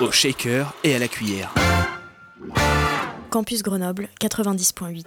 Au 0.00 0.10
shaker 0.10 0.74
et 0.84 0.94
à 0.94 0.98
la 0.98 1.08
cuillère. 1.08 1.52
Campus 3.30 3.62
Grenoble 3.62 4.08
90.8. 4.20 5.04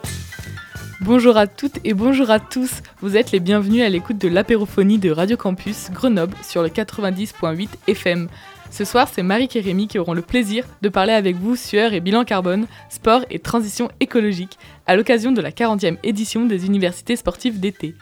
Bonjour 1.01 1.37
à 1.37 1.47
toutes 1.47 1.79
et 1.83 1.93
bonjour 1.93 2.29
à 2.29 2.39
tous. 2.39 2.81
Vous 3.01 3.17
êtes 3.17 3.31
les 3.31 3.39
bienvenus 3.39 3.83
à 3.83 3.89
l'écoute 3.89 4.17
de 4.17 4.27
l'apérophonie 4.27 4.97
de 4.97 5.11
Radio 5.11 5.37
Campus 5.37 5.89
Grenoble 5.91 6.35
sur 6.43 6.61
le 6.61 6.69
90.8 6.69 7.69
FM. 7.87 8.27
Ce 8.69 8.85
soir, 8.85 9.07
c'est 9.11 9.23
Marie 9.23 9.49
et 9.55 9.59
Rémi 9.59 9.87
qui 9.87 9.99
auront 9.99 10.13
le 10.13 10.21
plaisir 10.21 10.65
de 10.81 10.89
parler 10.89 11.13
avec 11.13 11.35
vous 11.35 11.55
sueur 11.55 11.93
et 11.93 11.99
bilan 11.99 12.23
carbone, 12.23 12.67
sport 12.89 13.25
et 13.29 13.39
transition 13.39 13.89
écologique 13.99 14.57
à 14.87 14.95
l'occasion 14.95 15.31
de 15.31 15.41
la 15.41 15.51
40e 15.51 15.97
édition 16.03 16.45
des 16.45 16.65
universités 16.65 17.15
sportives 17.15 17.59
d'été. 17.59 17.95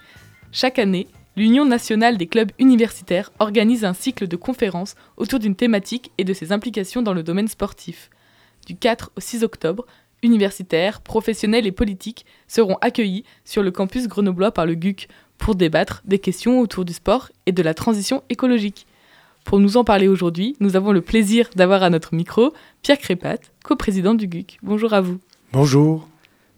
Chaque 0.51 0.79
année, 0.79 1.07
l'Union 1.35 1.65
nationale 1.65 2.17
des 2.17 2.27
clubs 2.27 2.51
universitaires 2.59 3.31
organise 3.39 3.85
un 3.85 3.93
cycle 3.93 4.27
de 4.27 4.35
conférences 4.35 4.95
autour 5.17 5.39
d'une 5.39 5.55
thématique 5.55 6.11
et 6.17 6.23
de 6.23 6.33
ses 6.33 6.51
implications 6.51 7.01
dans 7.01 7.13
le 7.13 7.23
domaine 7.23 7.47
sportif. 7.47 8.09
Du 8.67 8.75
4 8.75 9.11
au 9.17 9.19
6 9.19 9.43
octobre, 9.43 9.85
universitaires, 10.21 11.01
professionnels 11.01 11.67
et 11.67 11.71
politiques 11.71 12.25
seront 12.47 12.77
accueillis 12.81 13.25
sur 13.43 13.63
le 13.63 13.71
campus 13.71 14.07
grenoblois 14.07 14.51
par 14.51 14.65
le 14.65 14.75
GUC 14.75 15.07
pour 15.37 15.55
débattre 15.55 16.01
des 16.05 16.19
questions 16.19 16.59
autour 16.59 16.85
du 16.85 16.93
sport 16.93 17.29
et 17.45 17.51
de 17.51 17.63
la 17.63 17.73
transition 17.73 18.23
écologique. 18.29 18.87
Pour 19.43 19.59
nous 19.59 19.75
en 19.75 19.83
parler 19.83 20.07
aujourd'hui, 20.07 20.55
nous 20.61 20.77
avons 20.77 20.93
le 20.93 21.01
plaisir 21.01 21.49
d'avoir 21.55 21.83
à 21.83 21.89
notre 21.89 22.15
micro 22.15 22.53
Pierre 22.81 22.97
Crépat, 22.97 23.39
coprésident 23.63 24.13
du 24.13 24.27
GUC. 24.27 24.59
Bonjour 24.63 24.93
à 24.93 25.01
vous. 25.01 25.19
Bonjour. 25.51 26.07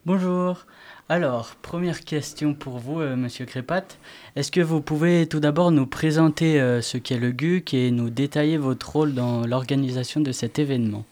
Bonjour. 0.05 0.65
Alors, 1.07 1.55
première 1.61 2.03
question 2.03 2.55
pour 2.55 2.79
vous, 2.79 2.99
euh, 2.99 3.15
Monsieur 3.15 3.45
Crépat. 3.45 3.99
Est-ce 4.35 4.51
que 4.51 4.59
vous 4.59 4.81
pouvez 4.81 5.27
tout 5.27 5.39
d'abord 5.39 5.69
nous 5.69 5.85
présenter 5.85 6.59
euh, 6.59 6.81
ce 6.81 6.97
qu'est 6.97 7.19
le 7.19 7.31
GUC 7.31 7.75
et 7.75 7.91
nous 7.91 8.09
détailler 8.09 8.57
votre 8.57 8.91
rôle 8.91 9.13
dans 9.13 9.45
l'organisation 9.45 10.19
de 10.19 10.31
cet 10.31 10.57
événement? 10.57 11.05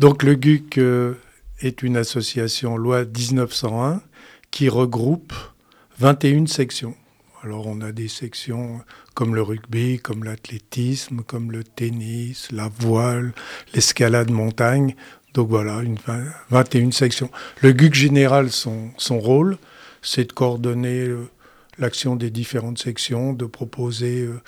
Donc 0.00 0.24
le 0.24 0.34
GUC 0.34 0.78
euh, 0.78 1.14
est 1.60 1.84
une 1.84 1.96
association 1.96 2.76
loi 2.76 3.04
1901 3.04 4.02
qui 4.50 4.68
regroupe 4.68 5.32
21 6.00 6.46
sections. 6.46 6.96
Alors 7.44 7.68
on 7.68 7.80
a 7.82 7.92
des 7.92 8.08
sections 8.08 8.80
comme 9.14 9.36
le 9.36 9.42
rugby, 9.42 10.00
comme 10.00 10.24
l'athlétisme, 10.24 11.22
comme 11.22 11.52
le 11.52 11.62
tennis, 11.62 12.50
la 12.50 12.68
voile, 12.68 13.32
l'escalade 13.74 14.32
montagne. 14.32 14.96
Donc 15.34 15.48
voilà, 15.48 15.80
une 15.82 15.96
21 16.50 16.90
sections. 16.90 17.30
Le 17.60 17.72
GUC 17.72 17.94
général, 17.94 18.50
son, 18.50 18.90
son 18.96 19.18
rôle, 19.18 19.58
c'est 20.02 20.28
de 20.28 20.32
coordonner 20.32 21.00
euh, 21.00 21.28
l'action 21.78 22.16
des 22.16 22.30
différentes 22.30 22.78
sections, 22.78 23.32
de 23.32 23.44
proposer 23.44 24.22
euh, 24.22 24.40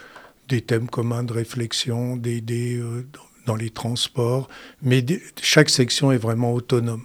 des 0.49 0.63
thèmes 0.63 0.89
communs 0.89 1.23
de 1.23 1.33
réflexion, 1.33 2.17
d'aider 2.17 2.77
euh, 2.77 3.07
dans 3.47 3.57
les 3.57 3.71
transports, 3.71 4.49
mais 4.83 5.05
chaque 5.41 5.71
section 5.71 6.13
est 6.13 6.19
vraiment 6.19 6.53
autonome. 6.55 7.05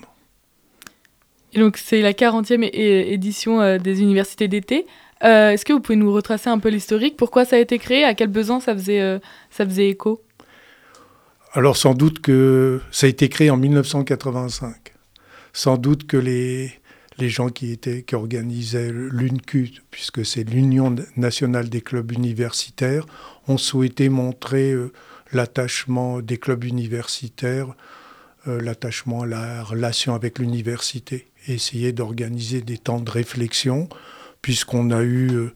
Et 1.54 1.60
donc 1.60 1.78
c'est 1.78 2.02
la 2.02 2.14
40e 2.14 2.70
édition 2.74 3.78
des 3.78 4.02
universités 4.02 4.50
d'été. 4.50 4.86
Est-ce 5.22 5.64
que 5.64 5.72
vous 5.72 5.80
pouvez 5.80 5.96
nous 5.96 6.12
retracer 6.12 6.50
un 6.50 6.60
peu 6.60 6.68
l'historique? 6.68 7.16
Pourquoi 7.16 7.46
ça 7.46 7.56
a 7.56 7.60
été 7.60 7.80
créé? 7.80 8.04
À 8.04 8.14
quel 8.14 8.28
besoin? 8.28 8.60
Ça 8.60 8.74
faisait, 8.74 9.22
ça 9.50 9.66
faisait 9.66 9.88
écho? 9.88 10.25
Alors 11.58 11.78
sans 11.78 11.94
doute 11.94 12.20
que 12.20 12.82
ça 12.92 13.08
a 13.08 13.10
été 13.10 13.30
créé 13.30 13.50
en 13.50 13.56
1985. 13.56 14.76
Sans 15.54 15.78
doute 15.78 16.06
que 16.06 16.18
les, 16.18 16.70
gens 17.30 17.48
qui, 17.48 17.72
étaient, 17.72 18.04
qui 18.04 18.14
organisaient 18.14 18.92
l'UNCU, 18.92 19.72
puisque 19.90 20.26
c'est 20.26 20.44
l'Union 20.44 20.94
nationale 21.16 21.70
des 21.70 21.80
clubs 21.80 22.12
universitaires, 22.12 23.06
ont 23.48 23.58
souhaité 23.58 24.10
montrer 24.10 24.74
euh, 24.74 24.92
l'attachement 25.32 26.20
des 26.20 26.38
clubs 26.38 26.66
universitaires, 26.66 27.74
euh, 28.50 28.60
l'attachement 28.60 29.22
à 29.22 29.26
la 29.26 29.64
relation 29.64 30.14
avec 30.14 30.40
l'université, 30.40 31.32
essayer 31.48 31.94
d'organiser 31.94 32.64
des 32.64 32.78
temps 32.78 33.00
de 33.00 33.10
réflexion 33.10 33.88
puisqu'on 34.42 34.92
a 34.92 35.04
eu 35.04 35.30
euh, 35.32 35.54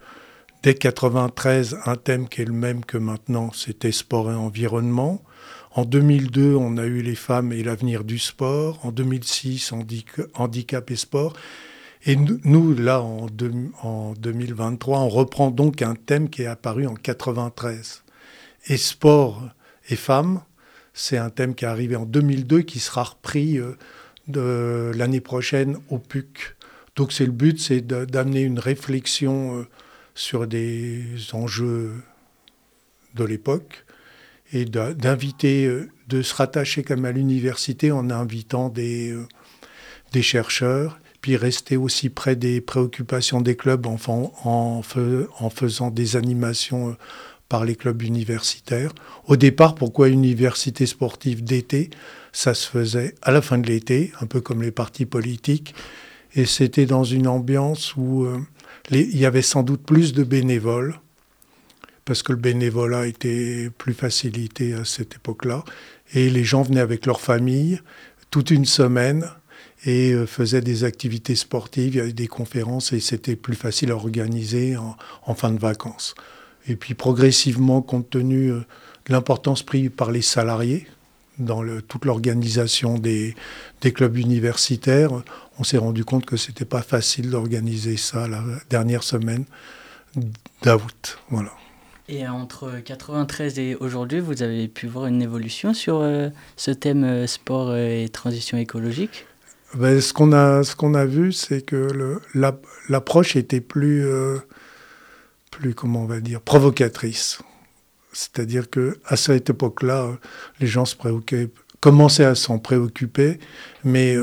dès 0.64 0.76
93 0.76 1.78
un 1.86 1.98
thème 1.98 2.30
qui 2.30 2.42
est 2.42 2.46
le 2.46 2.54
même 2.54 2.86
que 2.86 2.98
maintenant, 2.98 3.52
c'était 3.52 3.92
sport 3.92 4.32
et 4.32 4.36
environnement. 4.36 5.22
En 5.72 5.86
2002, 5.86 6.56
on 6.56 6.78
a 6.78 6.86
eu 6.86 7.02
les 7.02 7.16
femmes 7.16 7.54
et 7.54 7.64
l'avenir 7.64 8.04
du 8.04 8.18
sport. 8.18 8.84
En 8.84 8.92
2006, 8.92 9.72
handicap 10.34 10.90
et 10.90 10.96
sport. 10.96 11.34
Et 12.06 12.16
nous, 12.16 12.74
là, 12.74 13.02
en, 13.02 13.28
en 13.84 14.14
2023, 14.14 15.00
on 15.00 15.10
reprend 15.10 15.52
donc 15.52 15.82
un 15.82 15.96
thème 15.96 16.30
qui 16.30 16.44
est 16.44 16.48
apparu 16.48 16.88
en 16.88 16.96
93. 16.96 18.04
Et 18.68 18.78
sport 18.78 19.50
et 19.90 19.96
femmes, 19.96 20.42
c'est 20.94 21.18
un 21.18 21.30
thème 21.30 21.54
qui 21.54 21.66
est 21.66 21.68
arrivé 21.68 21.96
en 21.96 22.06
2002, 22.06 22.62
qui 22.62 22.80
sera 22.80 23.04
repris 23.04 23.60
euh, 23.60 24.94
l'année 24.94 25.22
prochaine 25.22 25.78
au 25.90 26.00
PUC. 26.00 26.56
Donc 26.96 27.12
c'est 27.12 27.26
le 27.26 27.32
but, 27.32 27.60
c'est 27.60 27.82
d'amener 27.82 28.42
une 28.42 28.60
réflexion 28.60 29.60
euh, 29.60 29.68
sur 30.16 30.48
des 30.48 31.04
enjeux 31.34 31.94
de 33.16 33.24
l'époque 33.24 33.86
et 34.54 34.66
d'inviter, 34.66 35.66
euh, 35.66 35.90
de 36.08 36.22
se 36.22 36.34
rattacher 36.34 36.84
comme 36.84 37.06
à 37.06 37.12
l'université 37.12 37.92
en 37.92 38.10
invitant 38.10 38.70
des, 38.70 39.12
euh, 39.12 39.28
des 40.12 40.22
chercheurs, 40.22 41.00
puis 41.22 41.36
rester 41.36 41.78
aussi 41.78 42.10
près 42.10 42.36
des 42.36 42.62
préoccupations 42.62 43.42
des 43.42 43.56
clubs 43.56 43.86
en, 43.86 44.82
faisant 44.82 45.92
des 45.92 46.16
animations 46.16 46.96
par 47.50 47.66
les 47.66 47.76
clubs 47.76 48.02
universitaires. 48.02 48.94
Au 49.26 49.36
départ, 49.36 49.76
pourquoi 49.76 50.08
université 50.08 50.86
sportive 50.86 51.44
d'été? 51.44 51.90
Ça 52.32 52.54
se 52.54 52.70
faisait 52.70 53.16
à 53.22 53.32
la 53.32 53.42
fin 53.42 53.58
de 53.58 53.68
l'été, 53.68 54.14
un 54.22 54.28
peu 54.28 54.40
comme 54.40 54.62
les 54.62 54.72
partis 54.72 55.06
politiques. 55.06 55.74
Et 56.36 56.46
c'était 56.46 56.86
dans 56.86 57.04
une 57.04 57.28
ambiance 57.28 57.96
où 57.98 58.24
euh, 58.24 58.40
il 58.92 59.18
y 59.18 59.26
avait 59.26 59.42
sans 59.42 59.64
doute 59.64 59.82
plus 59.82 60.14
de 60.14 60.24
bénévoles, 60.24 61.00
parce 62.10 62.24
que 62.24 62.32
le 62.32 62.40
bénévolat 62.40 63.06
était 63.06 63.70
plus 63.78 63.94
facilité 63.94 64.74
à 64.74 64.84
cette 64.84 65.14
époque-là. 65.14 65.64
Et 66.16 66.32
les 66.32 66.44
gens 66.44 66.64
venaient 66.64 66.80
avec 66.80 67.06
leur 67.06 67.22
famille 67.22 67.80
toute 68.32 68.50
une 68.50 68.66
semaine 68.66 69.30
et 69.86 70.14
euh, 70.14 70.26
faisaient 70.26 70.62
des 70.62 70.86
activités 70.86 71.36
sportives, 71.36 71.94
il 71.94 71.98
y 71.98 72.00
avait 72.00 72.12
des 72.12 72.26
conférences 72.26 72.94
et 72.94 73.00
c'était 73.00 73.36
plus 73.36 73.54
facile 73.54 73.92
à 73.92 73.96
organiser 73.96 74.76
en, 74.76 75.36
fin 75.36 75.52
de 75.52 75.60
vacances. 75.60 76.16
Et 76.68 76.76
puis 76.76 76.96
progressivement, 76.96 77.84
compte 77.84 78.10
tenu 78.10 78.54
euh, 78.54 78.66
de 79.06 79.14
l'importance 79.14 79.62
prise 79.62 79.92
par 79.96 80.12
les 80.12 80.24
salariés 80.24 80.88
dans 81.38 81.62
toute 81.88 82.06
l'organisation 82.06 82.98
des, 82.98 83.36
des, 83.82 83.94
clubs 83.94 84.18
universitaires, 84.18 85.12
on 85.60 85.64
s'est 85.64 85.78
rendu 85.78 86.04
compte 86.04 86.26
que 86.26 86.38
c'était 86.38 86.66
pas 86.66 86.82
facile 86.82 87.30
d'organiser 87.30 87.98
ça 87.98 88.28
la 88.28 88.44
dernière 88.68 89.04
semaine 89.04 89.46
d'août. 90.64 91.20
Voilà. 91.30 91.52
Et 92.12 92.28
entre 92.28 92.72
93 92.84 93.60
et 93.60 93.76
aujourd'hui, 93.76 94.20
vous 94.20 94.42
avez 94.42 94.68
pu 94.68 94.88
voir 94.88 95.06
une 95.06 95.22
évolution 95.22 95.76
sur 95.76 96.00
euh, 96.02 96.30
ce 96.56 96.72
thème 96.72 97.04
euh, 97.04 97.28
sport 97.28 97.76
et 97.76 98.10
transition 98.12 98.58
écologique? 98.58 99.28
Ben, 99.76 100.02
Ce 100.02 100.12
qu'on 100.12 100.32
a, 100.32 100.64
ce 100.64 100.74
a 100.98 101.06
vu, 101.06 101.32
c'est 101.32 101.62
que 101.62 102.20
l'approche 102.90 103.36
était 103.36 103.62
plus, 103.62 104.08
euh, 104.08 104.40
plus, 105.52 105.76
comment 105.76 106.02
on 106.02 106.08
va 106.08 106.20
dire, 106.20 106.42
provocatrice. 106.42 107.44
C'est-à-dire 108.12 108.72
que 108.72 108.98
à 109.06 109.16
cette 109.16 109.52
époque-là, 109.52 110.18
les 110.60 110.66
gens 110.66 110.86
se 110.86 110.96
préoccupaient, 110.96 111.54
commençaient 111.80 112.26
à 112.26 112.34
s'en 112.34 112.58
préoccuper, 112.58 113.40
mais 113.84 114.16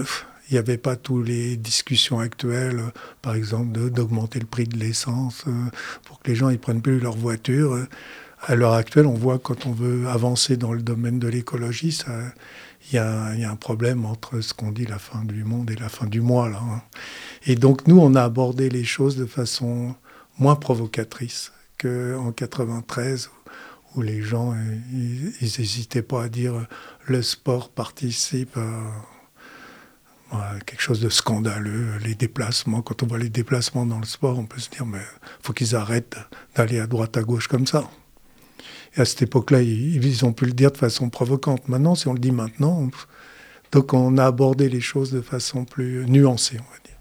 il 0.49 0.55
n'y 0.55 0.59
avait 0.59 0.79
pas 0.79 0.97
toutes 0.97 1.27
les 1.27 1.57
discussions 1.57 2.21
actuelles, 2.21 2.81
par 3.23 3.35
exemple 3.35 3.91
d'augmenter 3.91 4.39
le 4.39 4.47
prix 4.47 4.65
de 4.65 4.79
l'essence 4.79 5.45
euh, 5.49 5.51
pour 6.05 6.21
que 6.21 6.31
les 6.31 6.37
gens 6.37 6.51
ne 6.51 6.57
prennent 6.57 6.83
plus 6.83 7.01
leur 7.01 7.17
voiture. 7.17 7.79
À 8.43 8.55
l'heure 8.55 8.75
actuelle, 8.75 9.07
on 9.07 9.15
voit 9.15 9.39
quand 9.39 9.67
on 9.67 9.73
veut 9.73 10.07
avancer 10.09 10.57
dans 10.57 10.73
le 10.73 10.83
domaine 10.83 11.19
de 11.19 11.27
l'écologie, 11.27 11.99
il 12.93 12.95
y, 12.95 12.99
a 12.99 13.33
un 13.51 13.57
problème 13.57 14.05
entre 14.05 14.41
ce 14.41 14.55
qu'on 14.55 14.71
dit 14.71 14.87
la 14.87 14.99
fin 14.99 15.25
du 15.25 15.43
monde 15.43 15.71
et 15.71 15.75
la 15.75 15.89
fin 15.89 16.07
du 16.07 16.21
mois. 16.21 16.49
Là, 16.49 16.61
hein. 16.63 16.83
Et 17.47 17.57
donc 17.57 17.89
nous, 17.89 17.99
on 17.99 18.15
a 18.15 18.23
abordé 18.23 18.69
les 18.69 18.85
choses 18.85 19.17
de 19.17 19.27
façon 19.27 19.97
moins 20.39 20.55
provocatrice 20.55 21.53
qu'en 21.79 22.31
93 22.33 23.31
où 23.95 24.03
les 24.03 24.23
gens, 24.23 24.55
ils 24.93 25.33
n'hésitaient 25.41 26.03
pas 26.03 26.25
à 26.25 26.29
dire 26.29 26.67
le 27.07 27.23
sport 27.23 27.71
participe 27.71 28.57
à, 28.59 28.93
quelque 30.67 30.81
chose 30.81 31.01
de 31.01 31.09
scandaleux, 31.09 31.99
les 32.05 32.15
déplacements. 32.15 32.83
Quand 32.83 33.03
on 33.03 33.07
voit 33.07 33.19
les 33.19 33.29
déplacements 33.29 33.87
dans 33.87 33.99
le 33.99 34.07
sport, 34.07 34.39
on 34.39 34.45
peut 34.45 34.61
se 34.61 34.71
dire, 34.71 34.87
mais 34.87 35.03
faut 35.43 35.53
qu'ils 35.53 35.77
arrêtent 35.77 36.17
d'aller 36.55 36.81
à 36.81 36.87
droite, 36.87 37.17
à 37.17 37.23
gauche 37.23 37.49
comme 37.49 37.67
ça. 37.67 37.89
Et 38.97 39.01
à 39.01 39.05
cette 39.05 39.23
époque-là, 39.23 39.63
ils, 39.63 40.25
ont 40.25 40.33
pu 40.33 40.47
le 40.47 40.53
dire 40.53 40.73
de 40.73 40.77
façon 40.77 41.11
provocante. 41.11 41.69
Maintenant, 41.69 41.95
si 41.95 42.09
on 42.09 42.13
le 42.13 42.19
dit 42.19 42.33
maintenant, 42.33 42.89
donc 43.73 43.93
on 43.93 44.17
a 44.19 44.25
abordé 44.25 44.69
les 44.69 44.81
choses 44.81 45.13
de 45.13 45.21
façon 45.21 45.65
plus 45.65 46.07
nuancée, 46.07 46.57
on 46.59 46.73
va 46.73 46.79
dire. 46.85 46.97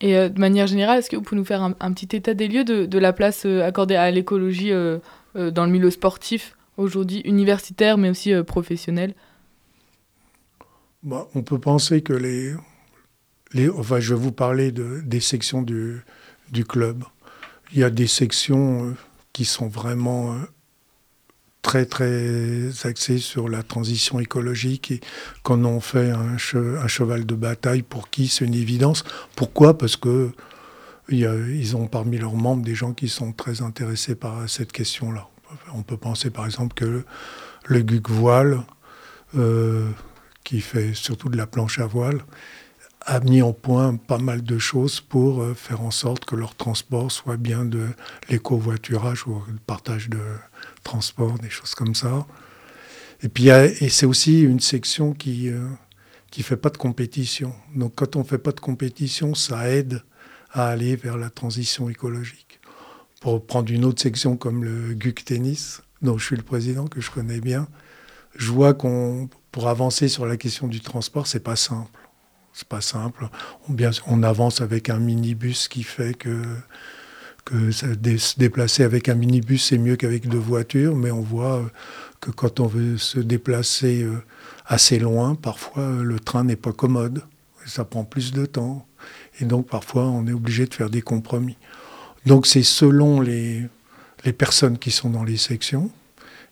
Et 0.00 0.16
euh, 0.16 0.28
de 0.28 0.38
manière 0.38 0.66
générale, 0.66 0.98
est-ce 0.98 1.10
que 1.10 1.16
vous 1.16 1.22
pouvez 1.22 1.40
nous 1.40 1.44
faire 1.44 1.62
un, 1.62 1.92
petit 1.92 2.16
état 2.16 2.34
des 2.34 2.48
lieux 2.48 2.64
de, 2.64 2.98
la 2.98 3.12
place 3.12 3.44
euh, 3.46 3.64
accordée 3.64 3.96
à 3.96 4.10
l'écologie 4.10 4.72
euh, 4.72 4.98
dans 5.34 5.64
le 5.64 5.70
milieu 5.70 5.90
sportif 5.90 6.56
aujourd'hui, 6.76 7.20
universitaire 7.20 7.98
mais 7.98 8.10
aussi 8.10 8.32
professionnel 8.46 9.14
bah, 11.02 11.28
On 11.34 11.42
peut 11.42 11.58
penser 11.58 12.02
que 12.02 12.12
les. 12.12 12.54
Enfin, 13.76 14.00
je 14.00 14.14
vais 14.14 14.20
vous 14.20 14.32
parler 14.32 14.72
de, 14.72 15.02
des 15.04 15.20
sections 15.20 15.62
du, 15.62 16.02
club. 16.68 17.04
Il 17.72 17.78
y 17.78 17.84
a 17.84 17.90
des 17.90 18.06
sections 18.06 18.94
qui 19.32 19.44
sont 19.44 19.68
vraiment 19.68 20.34
très 21.62 21.86
très 21.86 22.70
axé 22.84 23.18
sur 23.18 23.48
la 23.48 23.62
transition 23.62 24.18
écologique 24.20 24.90
et 24.90 25.00
qu'on 25.42 25.64
en 25.64 25.80
fait 25.80 26.10
un, 26.10 26.36
cheval 26.38 27.24
de 27.24 27.34
bataille 27.34 27.82
pour 27.82 28.10
qui 28.10 28.28
c'est 28.28 28.44
une 28.44 28.54
évidence. 28.54 29.04
Pourquoi? 29.36 29.78
Parce 29.78 29.96
que 29.96 30.32
ils 31.08 31.76
ont 31.76 31.86
parmi 31.88 32.18
leurs 32.18 32.34
membres 32.34 32.64
des 32.64 32.74
gens 32.74 32.92
qui 32.92 33.08
sont 33.08 33.32
très 33.32 33.60
intéressés 33.60 34.14
par 34.14 34.48
cette 34.48 34.72
question-là. 34.72 35.28
On 35.74 35.82
peut 35.82 35.96
penser 35.96 36.30
par 36.30 36.46
exemple 36.46 36.74
que 36.74 37.04
le 37.66 37.82
GUC 37.82 38.08
Voile, 38.08 38.62
euh, 39.36 39.88
qui 40.44 40.60
fait 40.60 40.94
surtout 40.94 41.28
de 41.28 41.36
la 41.36 41.46
planche 41.46 41.78
à 41.78 41.86
voile, 41.86 42.20
a 43.06 43.20
mis 43.20 43.42
en 43.42 43.52
point 43.52 43.96
pas 43.96 44.18
mal 44.18 44.42
de 44.42 44.58
choses 44.58 45.00
pour 45.00 45.42
euh, 45.42 45.54
faire 45.54 45.82
en 45.82 45.90
sorte 45.90 46.24
que 46.24 46.36
leur 46.36 46.54
transport 46.54 47.10
soit 47.10 47.36
bien 47.36 47.64
de 47.64 47.88
l'écovoiturage 48.28 49.26
ou 49.26 49.42
le 49.48 49.58
partage 49.66 50.08
de 50.08 50.20
transport, 50.84 51.38
des 51.38 51.50
choses 51.50 51.74
comme 51.74 51.94
ça. 51.94 52.26
Et 53.22 53.28
puis 53.28 53.48
c'est 53.88 54.06
aussi 54.06 54.42
une 54.42 54.60
section 54.60 55.12
qui 55.12 55.46
ne 55.46 55.56
euh, 55.56 56.42
fait 56.42 56.56
pas 56.56 56.70
de 56.70 56.76
compétition. 56.76 57.54
Donc 57.74 57.94
quand 57.96 58.16
on 58.16 58.24
fait 58.24 58.38
pas 58.38 58.52
de 58.52 58.60
compétition, 58.60 59.34
ça 59.34 59.68
aide 59.68 60.02
à 60.50 60.68
aller 60.68 60.96
vers 60.96 61.16
la 61.16 61.30
transition 61.30 61.88
écologique. 61.88 62.60
Pour 63.20 63.46
prendre 63.46 63.70
une 63.72 63.84
autre 63.84 64.02
section 64.02 64.36
comme 64.36 64.64
le 64.64 64.94
GUC 64.94 65.24
Tennis, 65.24 65.82
dont 66.02 66.18
je 66.18 66.26
suis 66.26 66.36
le 66.36 66.42
président, 66.42 66.86
que 66.88 67.00
je 67.00 67.10
connais 67.10 67.40
bien, 67.40 67.68
je 68.36 68.50
vois 68.50 68.74
qu'on 68.74 69.28
pour 69.50 69.68
avancer 69.68 70.08
sur 70.08 70.24
la 70.24 70.36
question 70.36 70.66
du 70.66 70.80
transport, 70.80 71.26
c'est 71.26 71.40
pas 71.40 71.56
simple 71.56 72.02
c'est 72.52 72.68
pas 72.68 72.80
simple. 72.80 73.28
On, 74.06 74.22
avance 74.22 74.60
avec 74.60 74.90
un 74.90 74.98
minibus 74.98 75.68
qui 75.68 75.82
fait 75.82 76.14
que, 76.14 76.42
que 77.44 77.70
se 77.70 78.38
déplacer 78.38 78.82
avec 78.82 79.08
un 79.08 79.14
minibus, 79.14 79.66
c'est 79.68 79.78
mieux 79.78 79.96
qu'avec 79.96 80.28
deux 80.28 80.38
voitures, 80.38 80.94
mais 80.94 81.10
on 81.10 81.22
voit 81.22 81.56
euh, 81.56 81.66
que 82.20 82.30
quand 82.30 82.60
on 82.60 82.66
veut 82.66 82.98
se 82.98 83.20
déplacer 83.20 84.02
euh, 84.02 84.22
assez 84.66 84.98
loin, 84.98 85.34
parfois 85.34 85.82
euh, 85.82 86.02
le 86.02 86.20
train 86.20 86.44
n'est 86.44 86.56
pas 86.56 86.72
commode. 86.72 87.22
Ça 87.66 87.84
prend 87.84 88.04
plus 88.04 88.32
de 88.32 88.44
temps. 88.44 88.86
Et 89.40 89.44
donc 89.44 89.68
parfois 89.68 90.04
on 90.04 90.26
est 90.26 90.32
obligé 90.32 90.66
de 90.66 90.74
faire 90.74 90.90
des 90.90 91.02
compromis. 91.02 91.56
Donc 92.26 92.46
c'est 92.46 92.62
selon 92.62 93.20
les, 93.20 93.62
les 94.24 94.32
personnes 94.32 94.78
qui 94.78 94.90
sont 94.90 95.10
dans 95.10 95.24
les 95.24 95.36
sections 95.36 95.90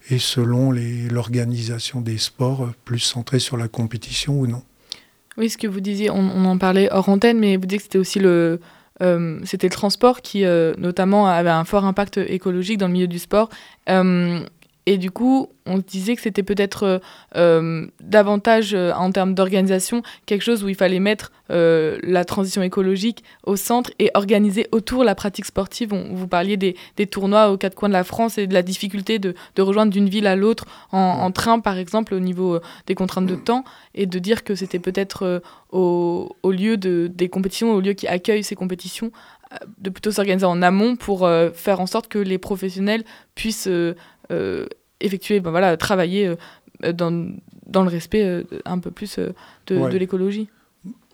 et 0.08 0.18
selon 0.18 0.72
l'organisation 1.10 2.00
des 2.00 2.18
sports 2.18 2.70
plus 2.84 3.00
centrée 3.00 3.38
sur 3.38 3.56
la 3.56 3.68
compétition 3.68 4.38
ou 4.38 4.46
non. 4.46 4.62
Oui, 5.36 5.48
ce 5.48 5.58
que 5.58 5.66
vous 5.66 5.80
disiez, 5.80 6.10
on, 6.10 6.44
en 6.44 6.58
parlait 6.58 6.88
hors 6.90 7.08
antenne, 7.08 7.38
mais 7.38 7.56
vous 7.56 7.66
disiez 7.66 7.78
que 7.78 7.84
c'était 7.84 7.98
aussi 7.98 8.18
le, 8.18 8.60
euh, 9.02 9.40
le 9.40 9.68
transport 9.68 10.22
qui, 10.22 10.44
euh, 10.44 10.74
notamment, 10.76 11.26
avait 11.26 11.50
un 11.50 11.64
fort 11.64 11.84
impact 11.84 12.18
écologique 12.18 12.78
dans 12.78 12.88
le 12.88 12.92
milieu 12.92 13.06
du 13.06 13.18
sport. 13.18 13.48
Euh, 13.88 14.40
et 14.90 14.98
du 14.98 15.12
coup, 15.12 15.48
on 15.66 15.78
disait 15.78 16.16
que 16.16 16.22
c'était 16.22 16.42
peut-être 16.42 16.82
euh, 16.82 16.98
euh, 17.36 17.86
davantage 18.02 18.74
euh, 18.74 18.92
en 18.92 19.12
termes 19.12 19.34
d'organisation 19.34 20.02
quelque 20.26 20.42
chose 20.42 20.64
où 20.64 20.68
il 20.68 20.74
fallait 20.74 20.98
mettre 20.98 21.30
la 21.52 22.24
transition 22.24 22.62
écologique 22.62 23.24
au 23.42 23.56
centre 23.56 23.90
et 23.98 24.12
organiser 24.14 24.68
autour 24.70 25.02
la 25.02 25.16
pratique 25.16 25.46
sportive. 25.46 25.92
On, 25.92 26.14
vous 26.14 26.28
parliez 26.28 26.56
des, 26.56 26.76
tournois 27.08 27.50
aux 27.50 27.56
quatre 27.56 27.74
coins 27.74 27.88
de 27.88 27.92
la 27.92 28.04
France 28.04 28.38
et 28.38 28.46
de 28.46 28.54
la 28.54 28.62
difficulté 28.62 29.18
de, 29.18 29.34
rejoindre 29.58 29.90
d'une 29.90 30.08
ville 30.08 30.28
à 30.28 30.36
l'autre 30.36 30.64
en, 30.92 31.28
train, 31.32 31.58
par 31.58 31.76
exemple, 31.76 32.14
au 32.14 32.20
niveau 32.20 32.60
des 32.86 32.94
contraintes 32.94 33.26
de 33.26 33.34
temps, 33.34 33.64
et 33.96 34.06
de 34.06 34.20
dire 34.20 34.44
que 34.44 34.54
c'était 34.54 34.78
peut-être 34.78 35.42
au, 35.72 36.30
lieu 36.44 36.76
de, 36.76 37.10
des 37.12 37.28
compétitions, 37.28 37.74
au 37.74 37.80
lieu 37.80 37.94
qui 37.94 38.06
accueille 38.06 38.44
ces 38.44 38.54
compétitions, 38.54 39.10
de 39.78 39.90
plutôt 39.90 40.12
s'organiser 40.12 40.46
en 40.46 40.62
amont 40.62 40.94
pour 40.94 41.28
faire 41.52 41.80
en 41.80 41.86
sorte 41.86 42.06
que 42.06 42.20
les 42.20 42.38
professionnels 42.38 43.02
puissent 43.34 43.68
effectuer, 45.00 45.40
ben 45.40 45.50
voilà, 45.50 45.76
travailler 45.76 46.34
euh, 46.84 46.92
dans, 46.92 47.32
dans, 47.66 47.82
le 47.82 47.88
respect 47.88 48.24
euh, 48.24 48.44
un 48.64 48.78
peu 48.78 48.90
plus 48.90 49.18
euh, 49.18 49.32
de, 49.66 49.90
de 49.90 49.98
l'écologie. 49.98 50.48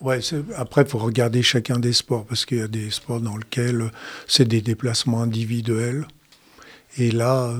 Ouais, 0.00 0.20
après, 0.56 0.82
il 0.82 0.88
faut 0.88 0.98
regarder 0.98 1.42
chacun 1.42 1.78
des 1.78 1.92
sports, 1.92 2.24
parce 2.26 2.44
qu'il 2.44 2.58
y 2.58 2.62
a 2.62 2.68
des 2.68 2.90
sports 2.90 3.20
dans 3.20 3.36
lesquels 3.36 3.90
c'est 4.26 4.46
des 4.46 4.60
déplacements 4.60 5.22
individuels. 5.22 6.06
Et 6.98 7.10
là, 7.10 7.54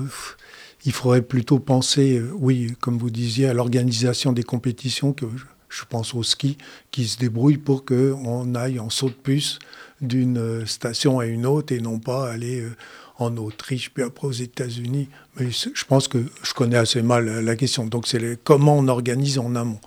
il 0.85 0.91
faudrait 0.91 1.23
plutôt 1.23 1.59
penser, 1.59 2.21
oui, 2.35 2.75
comme 2.79 2.97
vous 2.97 3.09
disiez, 3.09 3.47
à 3.47 3.53
l'organisation 3.53 4.33
des 4.33 4.43
compétitions, 4.43 5.13
que 5.13 5.25
je 5.67 5.83
pense 5.89 6.13
au 6.13 6.23
ski, 6.23 6.57
qui 6.91 7.07
se 7.07 7.17
débrouille 7.17 7.57
pour 7.57 7.85
qu'on 7.85 8.55
aille 8.55 8.79
en 8.79 8.89
saut 8.89 9.09
de 9.09 9.13
puce 9.13 9.59
d'une 9.99 10.65
station 10.65 11.19
à 11.19 11.25
une 11.25 11.45
autre 11.45 11.73
et 11.73 11.79
non 11.79 11.99
pas 11.99 12.31
aller 12.31 12.63
en 13.17 13.35
Autriche, 13.37 13.91
puis 13.91 14.03
après 14.03 14.27
aux 14.27 14.31
États-Unis. 14.31 15.09
Mais 15.39 15.49
je 15.51 15.85
pense 15.85 16.07
que 16.07 16.19
je 16.43 16.53
connais 16.53 16.77
assez 16.77 17.01
mal 17.01 17.25
la 17.25 17.55
question. 17.55 17.85
Donc 17.85 18.07
c'est 18.07 18.39
comment 18.43 18.77
on 18.77 18.87
organise 18.87 19.39
en 19.39 19.55
amont. 19.55 19.79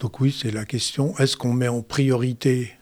Donc 0.00 0.20
oui, 0.20 0.36
c'est 0.38 0.50
la 0.50 0.64
question, 0.64 1.16
est-ce 1.18 1.36
qu'on 1.36 1.52
met 1.52 1.68
en 1.68 1.82
priorité 1.82 2.72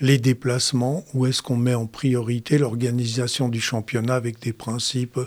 les 0.00 0.18
déplacements 0.18 1.04
ou 1.14 1.26
est-ce 1.26 1.42
qu'on 1.42 1.56
met 1.56 1.74
en 1.74 1.86
priorité 1.86 2.58
l'organisation 2.58 3.48
du 3.48 3.60
championnat 3.60 4.14
avec 4.14 4.40
des 4.40 4.52
principes, 4.52 5.18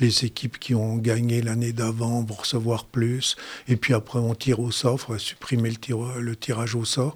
les 0.00 0.24
équipes 0.24 0.58
qui 0.58 0.74
ont 0.74 0.96
gagné 0.96 1.42
l'année 1.42 1.72
d'avant 1.72 2.22
vont 2.22 2.34
recevoir 2.34 2.86
plus, 2.86 3.36
et 3.68 3.76
puis 3.76 3.94
après 3.94 4.18
on 4.18 4.34
tire 4.34 4.60
au 4.60 4.70
sort, 4.70 5.04
il 5.10 5.20
supprimer 5.20 5.70
le, 5.70 6.20
le 6.20 6.36
tirage 6.36 6.74
au 6.74 6.84
sort. 6.84 7.14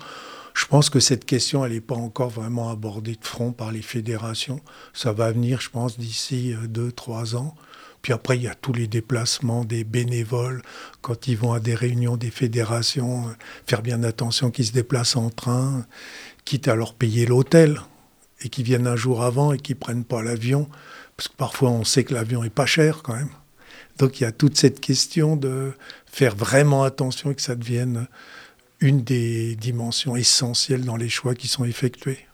Je 0.61 0.67
pense 0.67 0.91
que 0.91 1.01
cette 1.01 1.25
question, 1.25 1.65
elle 1.65 1.73
n'est 1.73 1.81
pas 1.81 1.95
encore 1.95 2.29
vraiment 2.29 2.69
abordée 2.69 3.15
de 3.15 3.25
front 3.25 3.51
par 3.51 3.73
les 3.73 3.81
fédérations. 3.81 4.61
Ça 4.93 5.11
va 5.11 5.33
venir, 5.33 5.63
je 5.63 5.71
pense, 5.71 5.99
d'ici 5.99 6.53
euh, 6.53 6.67
deux, 6.67 6.93
trois 6.93 7.35
ans. 7.35 7.55
Puis 8.03 8.13
après, 8.13 8.37
il 8.37 8.43
y 8.43 8.47
a 8.47 8.55
tous 8.55 8.75
les 8.75 8.87
déplacements 8.87 9.65
des 9.65 9.85
bénévoles 9.85 10.61
quand 11.01 11.29
ils 11.29 11.37
vont 11.39 11.55
à 11.55 11.61
des 11.61 11.75
réunions 11.75 12.19
des 12.19 12.31
fédérations, 12.31 13.29
euh, 13.29 13.33
faire 13.67 13.81
bien 13.81 14.03
attention 14.03 14.51
qu'ils 14.51 14.67
se 14.67 14.73
déplacent 14.73 15.17
en 15.17 15.31
train, 15.31 15.87
quitte 16.45 16.69
à 16.69 16.75
leur 16.75 16.93
payer 16.93 17.25
l'hôtel 17.25 17.81
et 18.43 18.51
qu'ils 18.51 18.65
viennent 18.65 18.87
un 18.87 18.97
jour 18.97 19.23
avant 19.23 19.55
et 19.55 19.59
qu'ils 19.59 19.77
prennent 19.77 20.05
pas 20.05 20.23
l'avion, 20.23 20.69
parce 21.17 21.29
que 21.29 21.37
parfois 21.37 21.71
on 21.71 21.85
sait 21.85 22.05
que 22.05 22.13
l'avion 22.13 22.45
est 22.45 22.51
pas 22.51 22.67
cher 22.67 23.01
quand 23.03 23.15
même. 23.15 23.31
Donc 23.97 24.21
il 24.21 24.25
y 24.25 24.27
a 24.27 24.33
toute 24.33 24.59
cette 24.59 24.81
question 24.81 25.37
de 25.37 25.73
faire 26.05 26.37
vraiment 26.37 26.85
attention 26.85 27.31
et 27.31 27.35
que 27.35 27.43
ça 27.43 27.55
devienne 27.55 28.09
une 28.81 29.03
des 29.03 29.57
dimensions 29.57 30.17
essentielles 30.17 30.85
dans 30.85 30.97
les 30.97 31.09
choix 31.09 31.35
qui 31.35 31.49
sont 31.49 31.65
effectués. 31.65 32.27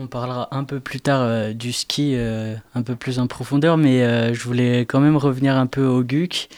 On 0.00 0.06
parlera 0.06 0.48
un 0.52 0.62
peu 0.62 0.78
plus 0.78 1.00
tard 1.00 1.22
euh, 1.22 1.52
du 1.52 1.72
ski, 1.72 2.12
euh, 2.14 2.54
un 2.76 2.82
peu 2.82 2.94
plus 2.94 3.18
en 3.18 3.26
profondeur, 3.26 3.76
mais 3.76 4.02
euh, 4.02 4.32
je 4.32 4.44
voulais 4.44 4.82
quand 4.82 5.00
même 5.00 5.16
revenir 5.16 5.56
un 5.56 5.66
peu 5.66 5.84
au 5.86 6.04
GUC. 6.04 6.48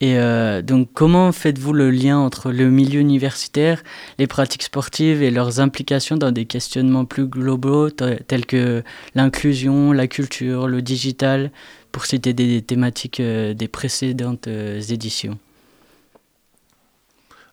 Et 0.00 0.18
donc, 0.62 0.90
comment 0.92 1.32
faites-vous 1.32 1.72
le 1.72 1.90
lien 1.90 2.18
entre 2.18 2.50
le 2.50 2.68
milieu 2.68 3.00
universitaire, 3.00 3.82
les 4.18 4.26
pratiques 4.26 4.64
sportives 4.64 5.22
et 5.22 5.30
leurs 5.30 5.60
implications 5.60 6.18
dans 6.18 6.30
des 6.30 6.44
questionnements 6.44 7.06
plus 7.06 7.26
globaux 7.26 7.88
tels 7.88 8.44
que 8.44 8.82
l'inclusion, 9.14 9.92
la 9.92 10.06
culture, 10.06 10.68
le 10.68 10.82
digital, 10.82 11.50
pour 11.90 12.04
citer 12.04 12.34
des 12.34 12.60
thématiques 12.60 13.22
des 13.22 13.68
précédentes 13.68 14.46
éditions? 14.46 15.38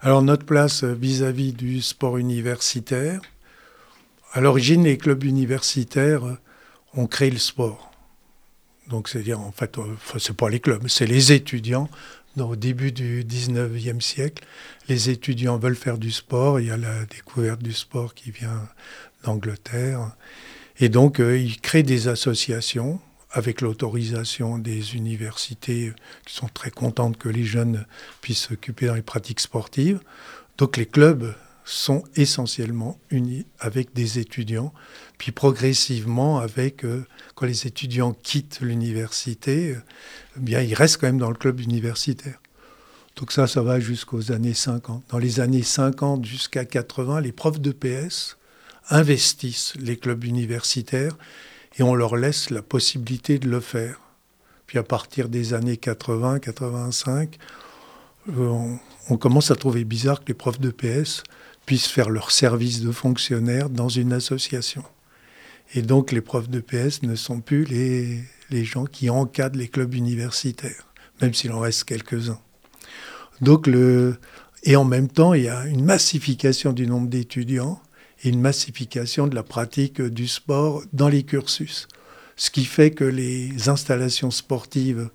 Alors 0.01 0.23
notre 0.23 0.45
place 0.45 0.83
vis-à-vis 0.83 1.53
du 1.53 1.81
sport 1.81 2.17
universitaire, 2.17 3.21
à 4.33 4.41
l'origine, 4.41 4.83
les 4.83 4.97
clubs 4.97 5.23
universitaires 5.23 6.23
ont 6.93 7.05
créé 7.05 7.29
le 7.29 7.37
sport. 7.37 7.91
Donc 8.89 9.09
c'est-à-dire, 9.09 9.39
en 9.39 9.51
fait, 9.51 9.77
euh, 9.77 9.83
ce 10.17 10.31
n'est 10.31 10.35
pas 10.35 10.49
les 10.49 10.59
clubs, 10.59 10.87
c'est 10.87 11.05
les 11.05 11.31
étudiants. 11.31 11.89
au 12.37 12.55
début 12.55 12.91
du 12.91 13.23
19e 13.23 14.01
siècle, 14.01 14.43
les 14.87 15.09
étudiants 15.09 15.57
veulent 15.57 15.75
faire 15.75 15.97
du 15.97 16.11
sport. 16.11 16.59
Il 16.59 16.67
y 16.67 16.71
a 16.71 16.77
la 16.77 17.05
découverte 17.05 17.61
du 17.61 17.73
sport 17.73 18.13
qui 18.13 18.31
vient 18.31 18.67
d'Angleterre. 19.23 20.11
Et 20.79 20.89
donc, 20.89 21.19
euh, 21.19 21.37
ils 21.37 21.61
créent 21.61 21.83
des 21.83 22.07
associations 22.07 22.99
avec 23.31 23.61
l'autorisation 23.61 24.57
des 24.57 24.95
universités 24.95 25.93
qui 26.25 26.35
sont 26.35 26.47
très 26.47 26.71
contentes 26.71 27.17
que 27.17 27.29
les 27.29 27.45
jeunes 27.45 27.85
puissent 28.21 28.47
s'occuper 28.47 28.87
dans 28.87 28.95
les 28.95 29.01
pratiques 29.01 29.39
sportives. 29.39 29.99
Donc 30.57 30.77
les 30.77 30.85
clubs 30.85 31.33
sont 31.63 32.03
essentiellement 32.15 32.99
unis 33.09 33.45
avec 33.59 33.93
des 33.93 34.19
étudiants, 34.19 34.73
puis 35.17 35.31
progressivement 35.31 36.39
avec, 36.39 36.83
euh, 36.83 37.05
quand 37.35 37.45
les 37.45 37.67
étudiants 37.67 38.13
quittent 38.13 38.59
l'université, 38.61 39.77
eh 40.35 40.39
bien 40.39 40.61
ils 40.61 40.73
restent 40.73 40.97
quand 40.97 41.07
même 41.07 41.19
dans 41.19 41.29
le 41.29 41.35
club 41.35 41.59
universitaire. 41.59 42.39
Donc 43.15 43.31
ça, 43.31 43.47
ça 43.47 43.61
va 43.61 43.79
jusqu'aux 43.79 44.31
années 44.31 44.53
50. 44.53 45.03
Dans 45.09 45.17
les 45.17 45.39
années 45.39 45.63
50 45.63 46.25
jusqu'à 46.25 46.65
80, 46.65 47.21
les 47.21 47.31
profs 47.31 47.59
de 47.59 47.71
PS 47.71 48.37
investissent 48.89 49.73
les 49.79 49.97
clubs 49.97 50.23
universitaires 50.23 51.17
et 51.77 51.83
on 51.83 51.95
leur 51.95 52.15
laisse 52.15 52.49
la 52.49 52.61
possibilité 52.61 53.39
de 53.39 53.49
le 53.49 53.59
faire. 53.59 53.99
Puis 54.67 54.77
à 54.77 54.83
partir 54.83 55.29
des 55.29 55.53
années 55.53 55.77
80, 55.77 56.39
85, 56.39 57.37
euh, 58.29 58.75
on, 59.09 59.17
commence 59.17 59.51
à 59.51 59.55
trouver 59.55 59.83
bizarre 59.83 60.19
que 60.19 60.27
les 60.27 60.33
profs 60.33 60.59
de 60.59 60.69
PS 60.69 61.23
puissent 61.65 61.87
faire 61.87 62.09
leur 62.09 62.31
service 62.31 62.81
de 62.81 62.91
fonctionnaire 62.91 63.69
dans 63.69 63.89
une 63.89 64.13
association. 64.13 64.83
Et 65.73 65.81
donc 65.81 66.11
les 66.11 66.21
profs 66.21 66.49
de 66.49 66.59
PS 66.59 67.01
ne 67.03 67.15
sont 67.15 67.41
plus 67.41 67.65
les, 67.65 68.19
les 68.49 68.63
gens 68.63 68.85
qui 68.85 69.09
encadrent 69.09 69.57
les 69.57 69.67
clubs 69.67 69.93
universitaires, 69.93 70.87
même 71.21 71.33
s'il 71.33 71.51
en 71.51 71.59
reste 71.59 71.85
quelques-uns. 71.85 72.39
Donc 73.41 73.67
le, 73.67 74.17
et 74.63 74.75
en 74.75 74.85
même 74.85 75.07
temps, 75.07 75.33
il 75.33 75.43
y 75.43 75.49
a 75.49 75.65
une 75.65 75.83
massification 75.83 76.73
du 76.73 76.85
nombre 76.85 77.07
d'étudiants 77.07 77.81
une 78.23 78.41
massification 78.41 79.27
de 79.27 79.35
la 79.35 79.43
pratique 79.43 80.01
du 80.01 80.27
sport 80.27 80.83
dans 80.93 81.09
les 81.09 81.23
cursus. 81.23 81.87
Ce 82.35 82.49
qui 82.49 82.65
fait 82.65 82.91
que 82.91 83.03
les 83.03 83.69
installations 83.69 84.31
sportives 84.31 85.09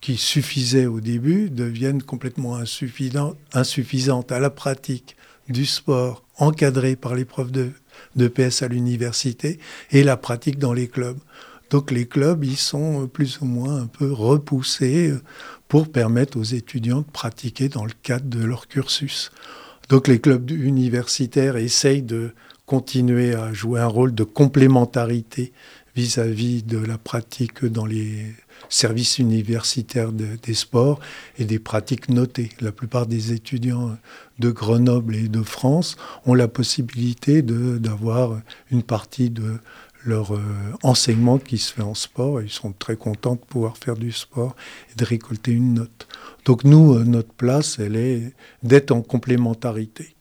qui 0.00 0.16
suffisaient 0.16 0.86
au 0.86 1.00
début 1.00 1.50
deviennent 1.50 2.02
complètement 2.02 2.56
insuffisantes 2.56 4.32
à 4.32 4.40
la 4.40 4.50
pratique 4.50 5.16
du 5.48 5.66
sport 5.66 6.24
encadré 6.36 6.96
par 6.96 7.14
les 7.14 7.24
profs 7.24 7.52
de, 7.52 7.70
de 8.16 8.28
PS 8.28 8.62
à 8.62 8.68
l'université 8.68 9.58
et 9.90 10.02
la 10.02 10.16
pratique 10.16 10.58
dans 10.58 10.72
les 10.72 10.88
clubs. 10.88 11.18
Donc 11.70 11.90
les 11.90 12.06
clubs, 12.06 12.44
ils 12.44 12.56
sont 12.56 13.08
plus 13.08 13.40
ou 13.40 13.46
moins 13.46 13.82
un 13.82 13.86
peu 13.86 14.12
repoussés 14.12 15.14
pour 15.68 15.90
permettre 15.90 16.38
aux 16.38 16.44
étudiants 16.44 17.00
de 17.00 17.10
pratiquer 17.10 17.68
dans 17.68 17.84
le 17.84 17.92
cadre 18.02 18.26
de 18.26 18.44
leur 18.44 18.68
cursus. 18.68 19.32
Donc 19.88 20.08
les 20.08 20.20
clubs 20.20 20.50
universitaires 20.50 21.56
essayent 21.56 22.02
de 22.02 22.32
continuer 22.66 23.34
à 23.34 23.52
jouer 23.52 23.80
un 23.80 23.86
rôle 23.86 24.14
de 24.14 24.24
complémentarité 24.24 25.52
vis-à-vis 25.96 26.64
de 26.64 26.78
la 26.78 26.98
pratique 26.98 27.64
dans 27.64 27.86
les 27.86 28.34
services 28.68 29.18
universitaires 29.18 30.12
des 30.12 30.54
sports 30.54 30.98
et 31.38 31.44
des 31.44 31.58
pratiques 31.58 32.08
notées. 32.08 32.50
La 32.60 32.72
plupart 32.72 33.06
des 33.06 33.32
étudiants 33.32 33.96
de 34.38 34.50
Grenoble 34.50 35.14
et 35.14 35.28
de 35.28 35.42
France 35.42 35.96
ont 36.26 36.34
la 36.34 36.48
possibilité 36.48 37.42
d'avoir 37.42 38.40
une 38.70 38.82
partie 38.82 39.30
de 39.30 39.58
leur 40.04 40.34
euh, 40.34 40.40
enseignement 40.82 41.38
qui 41.38 41.58
se 41.58 41.72
fait 41.72 41.82
en 41.82 41.94
sport. 41.94 42.42
Ils 42.42 42.50
sont 42.50 42.72
très 42.72 42.96
contents 42.96 43.36
de 43.36 43.40
pouvoir 43.40 43.76
faire 43.78 43.96
du 43.96 44.12
sport 44.12 44.54
et 44.92 44.96
de 44.96 45.04
récolter 45.04 45.52
une 45.52 45.74
note. 45.74 46.06
Donc 46.44 46.64
nous, 46.64 46.94
euh, 46.94 47.04
notre 47.04 47.32
place, 47.32 47.78
elle 47.78 47.96
est 47.96 48.34
d'être 48.62 48.90
en 48.90 49.00
complémentarité. 49.00 50.14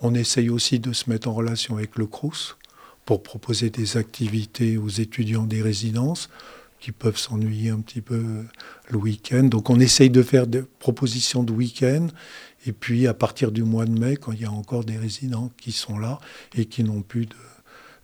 On 0.00 0.14
essaye 0.14 0.50
aussi 0.50 0.78
de 0.78 0.92
se 0.92 1.10
mettre 1.10 1.28
en 1.28 1.34
relation 1.34 1.76
avec 1.76 1.96
le 1.96 2.06
CRUS 2.06 2.56
pour 3.04 3.22
proposer 3.22 3.70
des 3.70 3.96
activités 3.96 4.76
aux 4.76 4.88
étudiants 4.88 5.44
des 5.44 5.62
résidences 5.62 6.28
qui 6.80 6.92
peuvent 6.92 7.16
s'ennuyer 7.16 7.70
un 7.70 7.80
petit 7.80 8.00
peu 8.00 8.44
le 8.88 8.98
week-end. 8.98 9.44
Donc 9.44 9.70
on 9.70 9.80
essaye 9.80 10.10
de 10.10 10.22
faire 10.22 10.46
des 10.46 10.62
propositions 10.62 11.42
de 11.42 11.52
week-end. 11.52 12.08
Et 12.66 12.72
puis 12.72 13.06
à 13.06 13.14
partir 13.14 13.50
du 13.50 13.64
mois 13.64 13.86
de 13.86 13.98
mai, 13.98 14.16
quand 14.16 14.32
il 14.32 14.42
y 14.42 14.44
a 14.44 14.52
encore 14.52 14.84
des 14.84 14.96
résidents 14.96 15.50
qui 15.56 15.72
sont 15.72 15.98
là 15.98 16.20
et 16.54 16.66
qui 16.66 16.84
n'ont 16.84 17.02
plus 17.02 17.28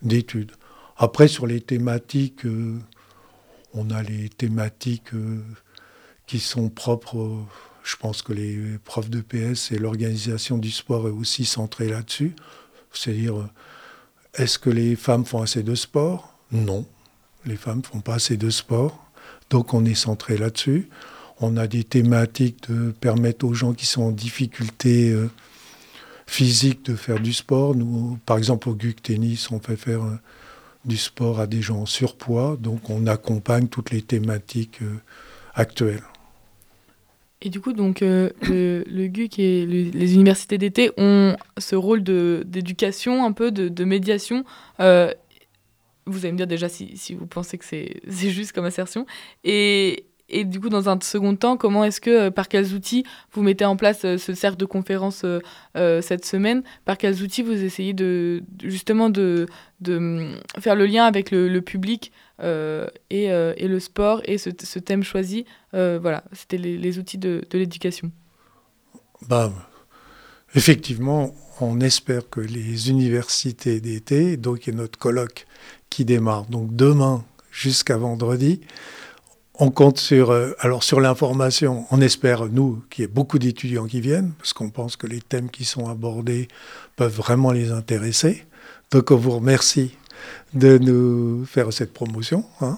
d'études. 0.01 0.51
Après, 0.97 1.27
sur 1.27 1.45
les 1.45 1.61
thématiques, 1.61 2.45
euh, 2.45 2.79
on 3.73 3.89
a 3.89 4.01
les 4.01 4.29
thématiques 4.29 5.13
euh, 5.13 5.41
qui 6.25 6.39
sont 6.39 6.69
propres. 6.69 7.45
Je 7.85 7.95
pense 7.95 8.21
que 8.21 8.33
les 8.33 8.57
profs 8.83 9.09
de 9.09 9.21
PS 9.21 9.71
et 9.71 9.77
l'organisation 9.77 10.57
du 10.57 10.71
sport 10.71 11.07
est 11.07 11.11
aussi 11.11 11.45
centrée 11.45 11.87
là-dessus. 11.87 12.35
C'est-à-dire, 12.91 13.37
euh, 13.37 13.49
est-ce 14.33 14.57
que 14.59 14.69
les 14.69 14.95
femmes 14.95 15.25
font 15.25 15.41
assez 15.41 15.63
de 15.63 15.75
sport? 15.75 16.37
Non, 16.51 16.85
les 17.45 17.55
femmes 17.55 17.79
ne 17.79 17.83
font 17.83 18.01
pas 18.01 18.15
assez 18.15 18.37
de 18.37 18.49
sport. 18.49 19.09
Donc 19.49 19.73
on 19.73 19.85
est 19.85 19.95
centré 19.95 20.37
là-dessus. 20.37 20.89
On 21.39 21.57
a 21.57 21.67
des 21.67 21.83
thématiques 21.83 22.69
de 22.69 22.91
permettre 22.91 23.45
aux 23.45 23.53
gens 23.53 23.73
qui 23.73 23.85
sont 23.85 24.03
en 24.03 24.11
difficulté 24.11 25.15
physique 26.25 26.85
de 26.85 26.95
faire 26.95 27.19
du 27.19 27.33
sport. 27.33 27.75
Nous, 27.75 28.17
par 28.25 28.37
exemple, 28.37 28.69
au 28.69 28.73
GUC 28.73 29.03
Tennis, 29.03 29.51
on 29.51 29.59
fait 29.59 29.75
faire 29.75 30.01
du 30.85 30.97
sport 30.97 31.39
à 31.39 31.47
des 31.47 31.61
gens 31.61 31.81
en 31.81 31.85
surpoids. 31.85 32.57
Donc 32.59 32.89
on 32.89 33.07
accompagne 33.07 33.67
toutes 33.67 33.91
les 33.91 34.01
thématiques 34.01 34.81
euh, 34.81 34.95
actuelles. 35.53 36.03
Et 37.45 37.49
du 37.49 37.61
coup, 37.61 37.73
donc, 37.73 38.01
euh, 38.01 38.31
le, 38.41 39.07
GUC 39.07 39.37
et 39.37 39.67
les 39.67 40.13
universités 40.15 40.57
d'été 40.57 40.89
ont 40.97 41.37
ce 41.59 41.75
rôle 41.75 42.01
d'éducation, 42.01 43.23
un 43.23 43.33
peu 43.33 43.51
de, 43.51 43.83
médiation. 43.83 44.43
Euh, 44.79 45.13
vous 46.07 46.25
allez 46.25 46.31
me 46.31 46.37
dire 46.37 46.47
déjà 46.47 46.69
si, 46.69 46.97
si 46.97 47.13
vous 47.13 47.27
pensez 47.27 47.59
que 47.59 47.65
c'est 47.65 48.01
juste 48.07 48.51
comme 48.51 48.65
assertion. 48.65 49.05
Et, 49.43 50.07
et 50.27 50.43
du 50.43 50.59
coup, 50.59 50.69
dans 50.69 50.89
un 50.89 50.99
second 51.01 51.35
temps, 51.35 51.55
comment 51.55 51.83
est-ce 51.83 52.01
que, 52.01 52.09
euh, 52.09 52.31
par 52.31 52.47
quels 52.47 52.73
outils 52.73 53.03
vous 53.33 53.43
mettez 53.43 53.65
en 53.65 53.75
place 53.75 54.05
euh, 54.05 54.17
ce 54.17 54.33
cercle 54.33 54.57
de 54.57 54.65
conférences 54.65 55.23
euh, 55.23 56.01
cette 56.01 56.25
semaine? 56.25 56.63
Par 56.83 56.97
quels 56.97 57.21
outils 57.21 57.43
vous 57.43 57.63
essayez 57.63 57.93
de, 57.93 58.43
justement 58.63 59.09
de, 59.09 59.45
de 59.81 59.97
hum, 59.97 60.35
faire 60.59 60.75
le 60.75 60.87
lien 60.87 61.05
avec 61.05 61.29
le, 61.31 61.59
public 61.59 62.11
et, 62.41 63.25
et, 63.25 63.67
le 63.67 63.79
sport 63.79 64.21
et 64.25 64.37
ce, 64.37 64.49
ce 64.61 64.79
thème 64.79 65.03
choisi 65.03 65.45
Voilà, 65.73 66.23
c'était 66.31 66.57
les, 66.57 66.99
outils 66.99 67.17
de, 67.17 67.43
de 67.49 67.57
l'éducation. 67.57 68.11
Bah, 69.27 69.51
effectivement, 70.55 71.33
on 71.61 71.79
espère 71.79 72.29
que 72.29 72.41
les 72.41 72.89
universités 72.89 73.79
d'été, 73.79 74.37
donc 74.37 74.67
il 74.67 74.73
y 74.73 74.73
a 74.73 74.77
notre 74.77 74.99
colloque 74.99 75.47
qui 75.89 76.03
démarre 76.03 76.45
donc 76.45 76.75
demain 76.75 77.23
jusqu'à 77.51 77.97
vendredi, 77.97 78.59
on 79.59 79.71
compte 79.71 79.97
sur, 79.97 80.31
euh, 80.31 80.51
alors 80.59 80.83
sur 80.83 80.99
l'information, 80.99 81.85
on 81.91 82.01
espère, 82.01 82.45
nous, 82.47 82.83
qu'il 82.89 83.03
y 83.03 83.05
ait 83.05 83.11
beaucoup 83.11 83.39
d'étudiants 83.39 83.85
qui 83.85 84.01
viennent, 84.01 84.33
parce 84.37 84.53
qu'on 84.53 84.69
pense 84.69 84.95
que 84.95 85.07
les 85.07 85.21
thèmes 85.21 85.49
qui 85.49 85.65
sont 85.65 85.87
abordés 85.89 86.47
peuvent 86.95 87.15
vraiment 87.15 87.51
les 87.51 87.71
intéresser. 87.71 88.45
Donc 88.91 89.11
on 89.11 89.17
vous 89.17 89.31
remercie 89.31 89.97
de 90.53 90.77
nous 90.77 91.45
faire 91.45 91.71
cette 91.73 91.93
promotion. 91.93 92.45
Hein. 92.61 92.77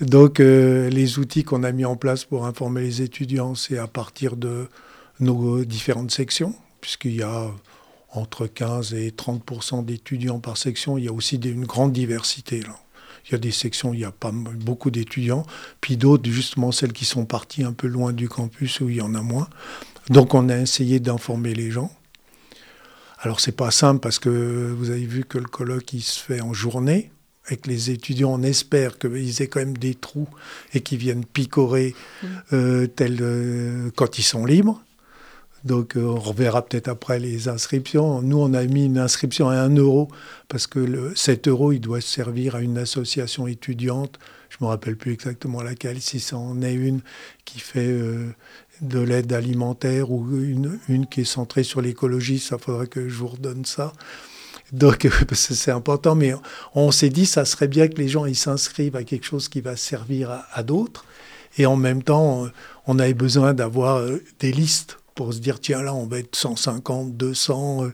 Donc 0.00 0.40
euh, 0.40 0.90
les 0.90 1.18
outils 1.18 1.44
qu'on 1.44 1.62
a 1.62 1.72
mis 1.72 1.84
en 1.84 1.96
place 1.96 2.24
pour 2.24 2.46
informer 2.46 2.82
les 2.82 3.02
étudiants, 3.02 3.54
c'est 3.54 3.78
à 3.78 3.86
partir 3.86 4.36
de 4.36 4.68
nos 5.20 5.64
différentes 5.64 6.10
sections, 6.10 6.54
puisqu'il 6.80 7.16
y 7.16 7.22
a 7.22 7.50
entre 8.12 8.46
15 8.46 8.94
et 8.94 9.10
30% 9.10 9.84
d'étudiants 9.84 10.40
par 10.40 10.56
section. 10.56 10.98
Il 10.98 11.04
y 11.04 11.08
a 11.08 11.12
aussi 11.12 11.36
une 11.36 11.64
grande 11.64 11.92
diversité 11.92 12.60
là. 12.60 12.76
Il 13.26 13.32
y 13.32 13.34
a 13.34 13.38
des 13.38 13.50
sections 13.50 13.90
où 13.90 13.94
il 13.94 13.98
n'y 13.98 14.04
a 14.04 14.12
pas 14.12 14.30
beaucoup 14.32 14.90
d'étudiants, 14.90 15.44
puis 15.80 15.96
d'autres, 15.96 16.30
justement, 16.30 16.70
celles 16.70 16.92
qui 16.92 17.04
sont 17.04 17.24
parties 17.24 17.64
un 17.64 17.72
peu 17.72 17.88
loin 17.88 18.12
du 18.12 18.28
campus 18.28 18.80
où 18.80 18.88
il 18.88 18.96
y 18.96 19.00
en 19.00 19.14
a 19.14 19.22
moins. 19.22 19.48
Donc 20.10 20.34
on 20.34 20.48
a 20.48 20.58
essayé 20.58 21.00
d'informer 21.00 21.54
les 21.54 21.70
gens. 21.70 21.90
Alors 23.18 23.40
c'est 23.40 23.52
pas 23.56 23.70
simple 23.70 24.00
parce 24.00 24.18
que 24.18 24.74
vous 24.76 24.90
avez 24.90 25.04
vu 25.04 25.24
que 25.24 25.38
le 25.38 25.46
colloque 25.46 25.92
il 25.92 26.02
se 26.02 26.20
fait 26.20 26.40
en 26.40 26.52
journée. 26.52 27.10
Avec 27.46 27.68
les 27.68 27.90
étudiants, 27.90 28.34
on 28.34 28.42
espère 28.42 28.98
qu'ils 28.98 29.40
aient 29.40 29.46
quand 29.46 29.60
même 29.60 29.76
des 29.76 29.94
trous 29.94 30.28
et 30.74 30.80
qu'ils 30.80 30.98
viennent 30.98 31.24
picorer 31.24 31.94
mmh. 31.94 32.26
euh, 32.52 32.86
tel, 32.88 33.18
euh, 33.20 33.90
quand 33.94 34.18
ils 34.18 34.24
sont 34.24 34.44
libres. 34.44 34.82
Donc 35.66 35.96
euh, 35.96 36.02
on 36.02 36.20
reverra 36.20 36.64
peut-être 36.64 36.86
après 36.86 37.18
les 37.18 37.48
inscriptions. 37.48 38.22
Nous, 38.22 38.38
on 38.38 38.54
a 38.54 38.62
mis 38.64 38.86
une 38.86 38.98
inscription 38.98 39.48
à 39.48 39.56
1 39.56 39.74
euro 39.74 40.08
parce 40.46 40.68
que 40.68 40.78
le, 40.78 41.12
7 41.16 41.48
euros, 41.48 41.72
il 41.72 41.80
doit 41.80 42.00
servir 42.00 42.54
à 42.54 42.60
une 42.60 42.78
association 42.78 43.48
étudiante. 43.48 44.20
Je 44.48 44.58
ne 44.60 44.66
me 44.66 44.70
rappelle 44.70 44.96
plus 44.96 45.12
exactement 45.12 45.62
laquelle, 45.62 46.00
si 46.00 46.20
c'en 46.20 46.62
est 46.62 46.72
une 46.72 47.00
qui 47.44 47.58
fait 47.58 47.88
euh, 47.88 48.32
de 48.80 49.00
l'aide 49.00 49.32
alimentaire 49.32 50.12
ou 50.12 50.24
une, 50.40 50.78
une 50.88 51.06
qui 51.08 51.22
est 51.22 51.24
centrée 51.24 51.64
sur 51.64 51.80
l'écologie. 51.80 52.38
Ça 52.38 52.58
faudrait 52.58 52.86
que 52.86 53.08
je 53.08 53.16
vous 53.16 53.28
redonne 53.28 53.64
ça. 53.64 53.92
Donc, 54.70 55.08
c'est 55.32 55.72
important, 55.72 56.14
mais 56.14 56.32
on 56.76 56.92
s'est 56.92 57.10
dit, 57.10 57.26
ça 57.26 57.44
serait 57.44 57.68
bien 57.68 57.88
que 57.88 57.96
les 57.96 58.08
gens 58.08 58.32
s'inscrivent 58.34 58.94
à 58.94 59.02
quelque 59.02 59.26
chose 59.26 59.48
qui 59.48 59.60
va 59.62 59.74
servir 59.74 60.30
à, 60.30 60.46
à 60.52 60.62
d'autres. 60.62 61.04
Et 61.58 61.66
en 61.66 61.76
même 61.76 62.04
temps, 62.04 62.46
on 62.86 62.98
avait 63.00 63.14
besoin 63.14 63.52
d'avoir 63.52 63.96
euh, 63.96 64.22
des 64.38 64.52
listes 64.52 64.98
pour 65.16 65.34
se 65.34 65.40
dire 65.40 65.58
tiens 65.58 65.82
là 65.82 65.92
on 65.92 66.06
va 66.06 66.20
être 66.20 66.36
150, 66.36 67.16
200, 67.16 67.88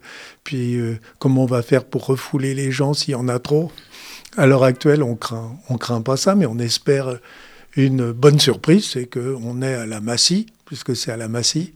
puis 0.45 0.79
comment 1.19 1.45
on 1.45 1.47
va 1.47 1.63
faire 1.63 1.87
pour 1.87 2.05
refouler 2.05 2.55
les 2.55 2.71
gens 2.71 2.93
s'il 2.93 3.13
y 3.13 3.15
en 3.15 3.29
a 3.29 3.39
trop? 3.39 3.73
À 4.37 4.47
l'heure 4.47 4.65
actuelle, 4.65 5.03
on 5.03 5.15
craint, 5.17 5.57
on 5.71 5.79
craint 5.79 6.03
pas 6.03 6.19
ça, 6.19 6.35
mais 6.35 6.47
on 6.47 6.59
espère 6.59 7.19
une 7.77 8.13
bonne 8.13 8.39
surprise, 8.39 8.91
c'est 8.91 9.07
qu'on 9.07 9.63
est 9.63 9.75
à 9.75 9.87
la 9.87 10.01
Massy, 10.01 10.47
puisque 10.67 10.95
c'est 10.95 11.13
à 11.13 11.17
la 11.17 11.29
Massy, 11.29 11.75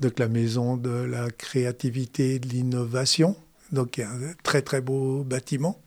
donc 0.00 0.18
la 0.18 0.28
maison 0.28 0.76
de 0.76 0.90
la 0.90 1.30
créativité 1.30 2.34
et 2.34 2.38
de 2.38 2.48
l'innovation, 2.48 3.36
donc 3.72 3.98
un 3.98 4.34
très 4.42 4.62
très 4.62 4.80
beau 4.80 5.22
bâtiment. 5.22 5.80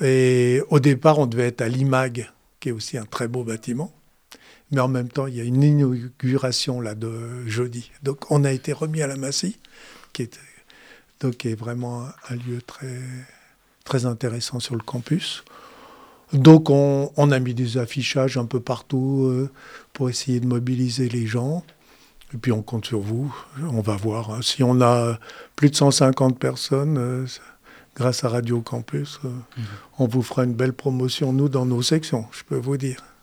Et 0.00 0.60
au 0.70 0.80
départ, 0.80 1.18
on 1.18 1.26
devait 1.26 1.48
être 1.48 1.60
à 1.60 1.68
l'IMAG, 1.68 2.30
qui 2.58 2.70
est 2.70 2.72
aussi 2.72 2.98
un 2.98 3.04
très 3.04 3.28
beau 3.28 3.44
bâtiment. 3.44 3.92
Mais 4.74 4.80
en 4.80 4.88
même 4.88 5.08
temps, 5.08 5.28
il 5.28 5.36
y 5.36 5.40
a 5.40 5.44
une 5.44 5.62
inauguration 5.62 6.80
là 6.80 6.96
de 6.96 7.46
jeudi. 7.46 7.92
Donc 8.02 8.30
on 8.30 8.42
a 8.42 8.50
été 8.50 8.72
remis 8.72 9.02
à 9.02 9.06
la 9.06 9.16
Massy, 9.16 9.56
qui 10.12 10.22
est, 10.22 10.40
donc, 11.20 11.36
qui 11.36 11.48
est 11.48 11.54
vraiment 11.54 12.06
un 12.28 12.34
lieu 12.34 12.60
très, 12.60 13.00
très 13.84 14.04
intéressant 14.04 14.58
sur 14.58 14.74
le 14.74 14.82
campus. 14.82 15.44
Donc 16.32 16.70
on, 16.70 17.30
a 17.30 17.38
mis 17.38 17.54
des 17.54 17.78
affichages 17.78 18.36
un 18.36 18.46
peu 18.46 18.58
partout 18.58 19.26
euh, 19.26 19.48
pour 19.92 20.10
essayer 20.10 20.40
de 20.40 20.46
mobiliser 20.46 21.08
les 21.08 21.26
gens. 21.26 21.62
Et 22.32 22.38
puis 22.38 22.50
on 22.50 22.62
compte 22.62 22.84
sur 22.84 22.98
vous. 22.98 23.32
On 23.62 23.80
va 23.80 23.94
voir. 23.94 24.32
Hein. 24.32 24.40
Si 24.42 24.64
on 24.64 24.80
a 24.80 25.20
plus 25.54 25.70
de 25.70 25.76
150 25.76 26.36
personnes, 26.36 26.98
euh, 26.98 27.26
grâce 27.94 28.24
à 28.24 28.28
Radio 28.28 28.60
Campus, 28.60 29.20
euh, 29.24 29.28
mhm. 29.28 29.64
on 30.00 30.08
vous 30.08 30.22
fera 30.22 30.42
une 30.42 30.54
belle 30.54 30.72
promotion, 30.72 31.32
nous, 31.32 31.48
dans 31.48 31.66
nos 31.66 31.82
sections, 31.82 32.26
je 32.32 32.42
peux 32.42 32.56
vous 32.56 32.76
dire. 32.76 33.13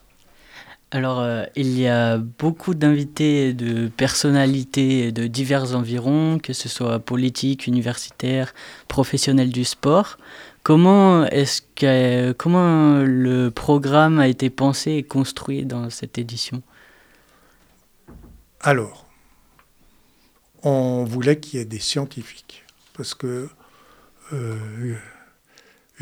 Alors, 0.93 1.25
il 1.55 1.79
y 1.79 1.87
a 1.87 2.17
beaucoup 2.17 2.73
d'invités 2.73 3.53
de 3.53 3.87
personnalités 3.87 5.13
de 5.13 5.25
divers 5.25 5.73
environs, 5.73 6.37
que 6.37 6.51
ce 6.51 6.67
soit 6.67 6.99
politiques, 6.99 7.65
universitaires, 7.65 8.53
professionnels 8.89 9.51
du 9.51 9.63
sport. 9.63 10.17
Comment 10.63 11.25
est-ce 11.27 11.61
que 11.75 13.03
le 13.05 13.49
programme 13.49 14.19
a 14.19 14.27
été 14.27 14.49
pensé 14.49 14.91
et 14.91 15.03
construit 15.03 15.65
dans 15.65 15.89
cette 15.89 16.17
édition? 16.17 16.61
Alors, 18.59 19.07
on 20.61 21.05
voulait 21.05 21.39
qu'il 21.39 21.57
y 21.59 21.61
ait 21.61 21.65
des 21.65 21.79
scientifiques 21.79 22.65
parce 22.93 23.15
que 23.15 23.49
euh, 24.33 24.95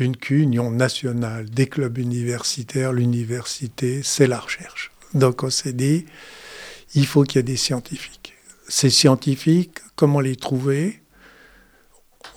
une 0.00 0.16
Union 0.30 0.70
nationale 0.70 1.48
des 1.50 1.66
clubs 1.66 1.98
universitaires, 1.98 2.92
l'université, 2.92 4.02
c'est 4.02 4.26
la 4.26 4.40
recherche. 4.40 4.90
Donc 5.14 5.42
on 5.42 5.50
s'est 5.50 5.72
dit, 5.72 6.06
il 6.94 7.06
faut 7.06 7.24
qu'il 7.24 7.36
y 7.36 7.40
ait 7.40 7.42
des 7.42 7.56
scientifiques. 7.56 8.34
Ces 8.68 8.90
scientifiques, 8.90 9.78
comment 9.96 10.20
les 10.20 10.36
trouver? 10.36 11.02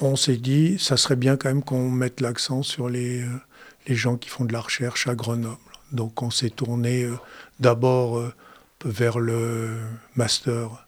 On 0.02 0.16
s'est 0.16 0.38
dit, 0.38 0.78
ça 0.80 0.98
serait 0.98 1.16
bien 1.16 1.38
quand 1.38 1.50
même 1.50 1.64
qu'on 1.64 1.90
mette 1.90 2.20
l'accent 2.22 2.64
sur 2.64 2.90
les, 2.90 3.22
euh, 3.22 3.30
les 3.88 3.96
gens 3.96 4.18
qui 4.18 4.30
font 4.30 4.44
de 4.44 4.54
la 4.54 4.60
recherche 4.60 5.08
à 5.08 5.16
Grenoble. 5.16 5.58
Donc 5.92 6.22
on 6.22 6.32
s'est 6.32 6.50
tourné 6.50 7.04
euh, 7.04 7.16
d'abord 7.60 8.18
euh, 8.18 8.34
vers 8.84 9.20
le 9.20 9.78
master 10.16 10.88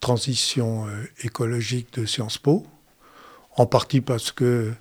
transition 0.00 0.86
écologique 1.22 1.94
de 1.94 2.06
Sciences 2.06 2.38
Po, 2.38 2.66
en 3.56 3.66
partie 3.66 4.00
parce 4.00 4.32
que 4.32 4.72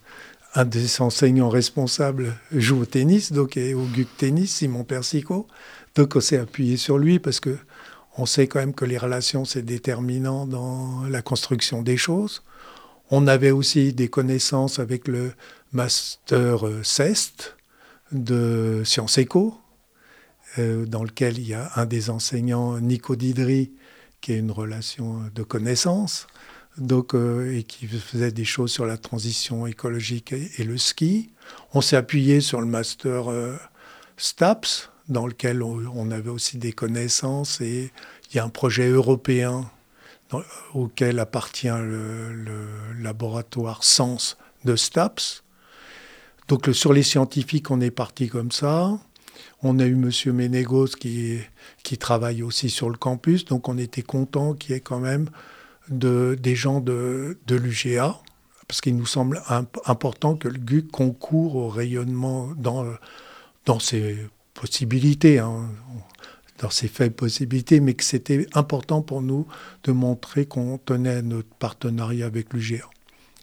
un 0.53 0.65
des 0.65 1.01
enseignants 1.01 1.49
responsables 1.49 2.35
joue 2.51 2.81
au 2.81 2.85
tennis, 2.85 3.31
donc 3.31 3.57
au 3.57 3.85
GUC 3.85 4.07
Tennis, 4.17 4.55
Simon 4.55 4.83
Persico. 4.83 5.47
Donc 5.95 6.15
on 6.15 6.19
s'est 6.19 6.37
appuyé 6.37 6.77
sur 6.77 6.97
lui 6.97 7.19
parce 7.19 7.39
que 7.39 7.57
on 8.17 8.25
sait 8.25 8.47
quand 8.47 8.59
même 8.59 8.73
que 8.73 8.85
les 8.85 8.97
relations 8.97 9.45
c'est 9.45 9.61
déterminant 9.61 10.45
dans 10.45 11.03
la 11.03 11.21
construction 11.21 11.81
des 11.81 11.97
choses. 11.97 12.43
On 13.09 13.27
avait 13.27 13.51
aussi 13.51 13.93
des 13.93 14.09
connaissances 14.09 14.79
avec 14.79 15.07
le 15.07 15.33
master 15.71 16.65
CEST 16.83 17.55
de 18.11 18.83
Sciences 18.85 19.17
Éco, 19.17 19.57
euh, 20.59 20.85
dans 20.85 21.03
lequel 21.03 21.37
il 21.37 21.47
y 21.47 21.53
a 21.53 21.71
un 21.75 21.85
des 21.85 22.09
enseignants, 22.09 22.77
Nico 22.79 23.15
Didri, 23.15 23.71
qui 24.19 24.33
a 24.33 24.37
une 24.37 24.51
relation 24.51 25.21
de 25.33 25.43
connaissance, 25.43 26.27
donc, 26.77 27.13
euh, 27.13 27.57
et 27.57 27.63
qui 27.63 27.87
faisait 27.87 28.31
des 28.31 28.45
choses 28.45 28.71
sur 28.71 28.85
la 28.85 28.97
transition 28.97 29.67
écologique 29.67 30.33
et, 30.33 30.63
le 30.63 30.77
ski. 30.77 31.29
On 31.73 31.81
s'est 31.81 31.97
appuyé 31.97 32.41
sur 32.41 32.61
le 32.61 32.67
master 32.67 33.29
euh, 33.29 33.57
STAPS, 34.17 34.89
dans 35.09 35.27
lequel 35.27 35.61
on, 35.63 36.11
avait 36.11 36.29
aussi 36.29 36.57
des 36.57 36.71
connaissances, 36.71 37.59
et 37.59 37.91
il 38.29 38.35
y 38.35 38.39
a 38.39 38.45
un 38.45 38.49
projet 38.49 38.87
européen 38.87 39.69
auquel 40.73 41.19
appartient 41.19 41.67
le, 41.67 42.67
laboratoire 43.01 43.83
Sens 43.83 44.37
de 44.63 44.77
STAPS. 44.77 45.43
Donc 46.47 46.69
sur 46.71 46.93
les 46.93 47.03
scientifiques, 47.03 47.71
on 47.71 47.81
est 47.81 47.91
parti 47.91 48.29
comme 48.29 48.51
ça. 48.51 48.97
On 49.63 49.79
a 49.79 49.85
eu 49.85 49.93
M. 49.93 50.11
Ménégos 50.33 50.87
qui, 50.87 51.39
qui 51.83 51.97
travaille 51.97 52.41
aussi 52.41 52.69
sur 52.69 52.89
le 52.89 52.97
campus, 52.97 53.43
donc 53.43 53.67
on 53.67 53.77
était 53.77 54.01
content 54.01 54.53
qu'il 54.53 54.71
y 54.71 54.77
ait 54.77 54.81
quand 54.81 54.99
même 54.99 55.29
de, 55.89 56.37
des 56.39 56.55
gens 56.55 56.79
de, 56.79 57.37
de 57.47 57.55
l'UGA, 57.55 58.19
parce 58.67 58.81
qu'il 58.81 58.95
nous 58.95 59.05
semble 59.05 59.41
important 59.85 60.35
que 60.35 60.47
le 60.47 60.57
GUC 60.57 60.89
concourt 60.91 61.55
au 61.55 61.67
rayonnement 61.67 62.51
dans, 62.55 62.85
dans 63.65 63.79
ses 63.79 64.17
possibilités. 64.53 65.39
Hein 65.39 65.69
dans 66.61 66.69
ses 66.69 66.87
faibles 66.87 67.15
possibilités, 67.15 67.79
mais 67.79 67.95
que 67.95 68.03
c'était 68.03 68.47
important 68.53 69.01
pour 69.01 69.21
nous 69.21 69.47
de 69.83 69.91
montrer 69.91 70.45
qu'on 70.45 70.77
tenait 70.77 71.21
notre 71.21 71.49
partenariat 71.55 72.27
avec 72.27 72.53
l'UGA. 72.53 72.87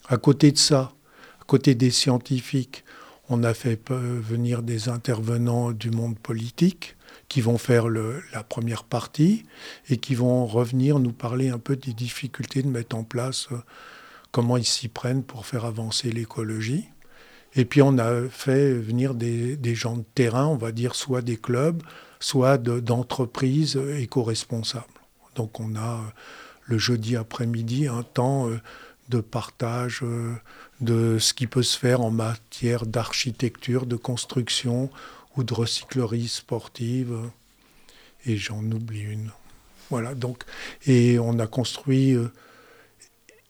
À 0.08 0.16
côté 0.16 0.52
de 0.52 0.58
ça, 0.58 0.92
à 1.40 1.44
côté 1.44 1.74
des 1.74 1.90
scientifiques, 1.90 2.84
on 3.28 3.42
a 3.42 3.54
fait 3.54 3.78
venir 3.90 4.62
des 4.62 4.88
intervenants 4.88 5.72
du 5.72 5.90
monde 5.90 6.18
politique 6.18 6.96
qui 7.28 7.40
vont 7.40 7.58
faire 7.58 7.88
la 7.88 8.42
première 8.42 8.84
partie 8.84 9.44
et 9.88 9.98
qui 9.98 10.14
vont 10.14 10.46
revenir 10.46 10.98
nous 10.98 11.12
parler 11.12 11.50
un 11.50 11.58
peu 11.58 11.76
des 11.76 11.92
difficultés 11.92 12.62
de 12.62 12.68
mettre 12.68 12.96
en 12.96 13.04
place 13.04 13.48
euh, 13.52 13.58
comment 14.32 14.56
ils 14.56 14.64
s'y 14.64 14.88
prennent 14.88 15.22
pour 15.22 15.46
faire 15.46 15.64
avancer 15.64 16.10
l'écologie. 16.10 16.88
Et 17.54 17.64
puis 17.64 17.82
on 17.82 17.98
a 17.98 18.28
fait 18.28 18.72
venir 18.72 19.14
des, 19.14 19.74
gens 19.74 19.96
de 19.96 20.04
terrain, 20.14 20.46
on 20.46 20.56
va 20.56 20.72
dire 20.72 20.94
soit 20.94 21.22
des 21.22 21.36
clubs, 21.36 21.82
soit 22.20 22.58
d'entreprises 22.58 23.76
éco-responsables. 23.76 24.84
Donc 25.34 25.60
on 25.60 25.74
a 25.76 25.94
euh, 25.94 26.10
le 26.64 26.78
jeudi 26.78 27.16
après-midi 27.16 27.88
un 27.88 28.02
temps 28.02 28.48
euh, 28.48 28.58
de 29.08 29.20
partage 29.20 30.00
euh, 30.02 30.34
de 30.80 31.18
ce 31.18 31.34
qui 31.34 31.46
peut 31.46 31.62
se 31.62 31.78
faire 31.78 32.00
en 32.00 32.10
matière 32.10 32.86
d'architecture, 32.86 33.86
de 33.86 33.96
construction 33.96 34.90
ou 35.36 35.44
de 35.44 35.54
recyclerie 35.54 36.28
sportive. 36.28 37.16
Et 38.26 38.36
j'en 38.36 38.62
oublie 38.64 39.02
une. 39.02 39.30
Voilà, 39.90 40.14
donc, 40.14 40.44
et 40.86 41.18
on 41.18 41.38
a 41.38 41.46
construit, 41.46 42.14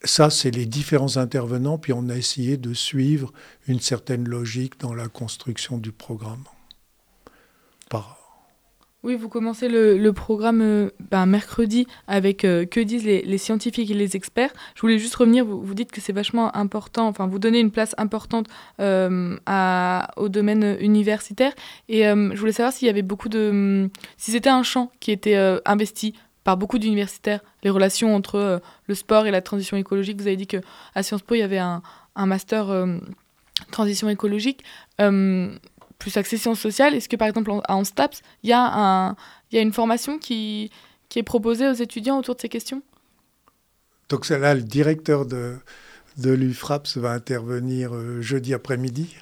ça 0.05 0.31
c'est 0.31 0.53
les 0.53 0.67
différents 0.67 1.17
intervenants, 1.17 1.79
puis 1.79 1.93
on 1.93 2.09
a 2.09 2.17
essayé 2.17 2.57
de 2.57 2.75
suivre 2.75 3.33
une 3.67 3.81
certaine 3.81 4.29
logique 4.29 4.79
dans 4.79 4.95
la 4.95 5.09
construction 5.09 5.79
du 5.79 5.91
programme. 5.91 6.45
Par, 7.91 8.18
oui, 9.09 9.15
vous 9.15 9.31
commencez 9.31 9.69
le, 9.69 10.13
programme 10.13 10.61
euh, 10.61 10.91
ben, 11.11 11.25
mercredi 11.25 11.87
avec 12.09 12.45
euh, 12.45 12.67
que 12.67 12.79
disent 12.79 13.07
les, 13.07 13.39
scientifiques 13.39 13.91
et 13.91 13.95
les 13.95 14.17
experts. 14.17 14.53
Je 14.75 14.83
voulais 14.83 14.99
juste 14.99 15.15
revenir, 15.15 15.47
vous, 15.47 15.75
dites 15.75 15.91
que 15.91 16.03
c'est 16.03 16.13
vachement 16.13 16.55
important, 16.55 17.09
enfin 17.09 17.27
vous 17.27 17.39
donnez 17.39 17.59
une 17.59 17.71
place 17.71 17.95
importante 17.97 18.49
euh, 18.81 19.35
au 20.17 20.29
domaine 20.29 20.77
universitaire. 20.81 21.55
Et 21.89 22.03
je 22.03 22.37
voulais 22.39 22.53
savoir 22.53 22.75
s'il 22.75 22.87
y 22.87 22.91
avait 22.91 23.01
beaucoup 23.01 23.31
de... 23.31 23.89
si 24.19 24.31
c'était 24.31 24.51
un 24.51 24.63
champ 24.63 24.93
qui 25.01 25.11
était 25.11 25.37
investi 25.65 26.13
par 26.45 26.59
beaucoup 26.59 26.79
d'universitaires, 26.79 27.41
les 27.63 27.71
relations 27.71 28.15
entre 28.15 28.61
le 28.87 28.95
sport 28.95 29.27
et 29.27 29.31
la 29.31 29.41
transition 29.41 29.79
écologique. 29.79 30.21
Vous 30.21 30.27
avez 30.27 30.37
dit 30.37 30.47
qu'à 30.47 31.03
Sciences 31.03 31.23
Po, 31.23 31.35
il 31.35 31.39
y 31.39 31.43
avait 31.43 31.59
un 31.59 31.83
master 32.15 32.87
transition 33.71 34.11
écologique 34.11 34.65
plus 35.99 36.17
axé 36.17 36.37
sciences 36.37 36.61
sociales. 36.61 36.95
Est-ce 36.95 37.09
que 37.09 37.17
par 37.17 37.29
exemple 37.29 37.51
à 37.65 37.77
Anstaps, 37.77 38.23
il 38.43 38.51
y, 38.51 38.53
a 38.53 39.15
y 39.53 39.59
a 39.59 39.61
une 39.61 39.73
formation 39.73 40.19
qui, 40.19 40.71
qui 41.09 41.19
est 41.19 41.25
proposée 41.25 41.69
aux 41.69 41.75
étudiants 41.75 42.19
autour 42.19 42.35
de 42.37 42.41
ces 42.41 42.49
questions? 42.49 42.83
Donc 44.09 44.29
là, 44.29 44.55
le 44.55 44.63
directeur 44.63 45.27
de, 45.27 45.57
de 46.17 46.31
l'UFRAPS 46.31 46.97
va 46.97 47.13
intervenir 47.13 47.95
euh, 47.95 48.23
jeudi 48.23 48.55
après-midi. 48.55 49.17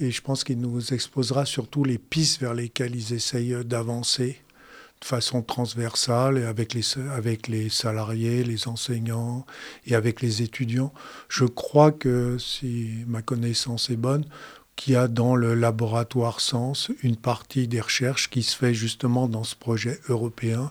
Et 0.00 0.10
je 0.10 0.20
pense 0.20 0.44
qu'il 0.44 0.58
nous 0.58 0.92
exposera 0.92 1.44
surtout 1.44 1.84
les 1.84 1.98
pistes 1.98 2.40
vers 2.40 2.54
lesquelles 2.54 2.96
ils 2.96 3.12
essayent 3.12 3.64
d'avancer 3.64 4.40
de 5.00 5.04
façon 5.04 5.42
transversale 5.42 6.38
et 6.38 6.44
avec 6.44 6.74
les, 6.74 6.82
avec 7.12 7.48
les 7.48 7.68
salariés, 7.68 8.44
les 8.44 8.68
enseignants 8.68 9.44
et 9.86 9.94
avec 9.94 10.22
les 10.22 10.42
étudiants. 10.42 10.92
Je 11.28 11.44
crois 11.44 11.90
que, 11.90 12.38
si 12.38 13.04
ma 13.06 13.20
connaissance 13.20 13.90
est 13.90 13.96
bonne, 13.96 14.24
qu'il 14.76 14.94
y 14.94 14.96
a 14.96 15.08
dans 15.08 15.36
le 15.36 15.54
laboratoire 15.54 16.40
Sens 16.40 16.90
une 17.02 17.16
partie 17.16 17.68
des 17.68 17.80
recherches 17.80 18.30
qui 18.30 18.42
se 18.42 18.56
fait 18.56 18.74
justement 18.74 19.28
dans 19.28 19.44
ce 19.44 19.54
projet 19.54 20.00
européen 20.08 20.70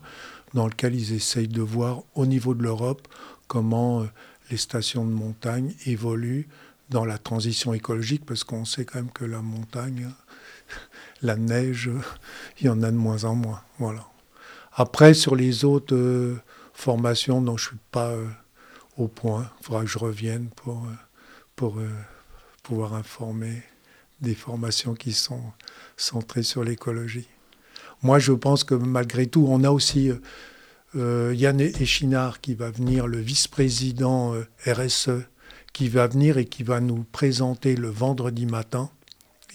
dans 0.53 0.67
lequel 0.67 0.95
ils 0.95 1.13
essayent 1.13 1.47
de 1.47 1.61
voir 1.61 2.03
au 2.15 2.25
niveau 2.25 2.53
de 2.53 2.63
l'Europe 2.63 3.07
comment 3.47 4.05
les 4.49 4.57
stations 4.57 5.05
de 5.05 5.11
montagne 5.11 5.73
évoluent 5.85 6.47
dans 6.91 7.05
la 7.05 7.17
transition 7.17 7.73
écologique, 7.73 8.25
parce 8.25 8.43
qu'on 8.43 8.65
sait 8.65 8.85
quand 8.85 8.99
même 8.99 9.11
que 9.11 9.25
la 9.25 9.41
montagne, 9.41 10.09
la 11.21 11.37
neige, 11.37 11.89
il 12.59 12.67
y 12.67 12.69
en 12.69 12.83
a 12.83 12.91
de 12.91 12.97
moins 12.97 13.23
en 13.23 13.33
moins. 13.33 13.61
Voilà. 13.79 14.05
Après, 14.73 15.13
sur 15.13 15.35
les 15.35 15.65
autres 15.65 15.95
euh, 15.95 16.39
formations 16.73 17.41
dont 17.41 17.57
je 17.57 17.67
ne 17.67 17.69
suis 17.69 17.79
pas 17.91 18.09
euh, 18.09 18.27
au 18.97 19.07
point, 19.07 19.49
il 19.59 19.65
faudra 19.65 19.81
que 19.81 19.87
je 19.89 19.97
revienne 19.97 20.49
pour, 20.55 20.85
euh, 20.85 20.95
pour 21.55 21.79
pouvoir 22.63 22.93
informer 22.93 23.63
des 24.21 24.35
formations 24.35 24.93
qui 24.93 25.13
sont 25.13 25.41
centrées 25.97 26.43
sur 26.43 26.63
l'écologie. 26.63 27.27
Moi, 28.03 28.19
je 28.19 28.31
pense 28.31 28.63
que 28.63 28.75
malgré 28.75 29.27
tout, 29.27 29.45
on 29.47 29.63
a 29.63 29.71
aussi 29.71 30.11
Yann 30.95 31.61
Echinard 31.61 32.41
qui 32.41 32.53
va 32.53 32.71
venir, 32.71 33.07
le 33.07 33.19
vice-président 33.19 34.33
RSE 34.65 35.25
qui 35.73 35.87
va 35.89 36.07
venir 36.07 36.37
et 36.37 36.45
qui 36.45 36.63
va 36.63 36.79
nous 36.81 37.03
présenter 37.11 37.75
le 37.75 37.89
vendredi 37.89 38.45
matin, 38.45 38.89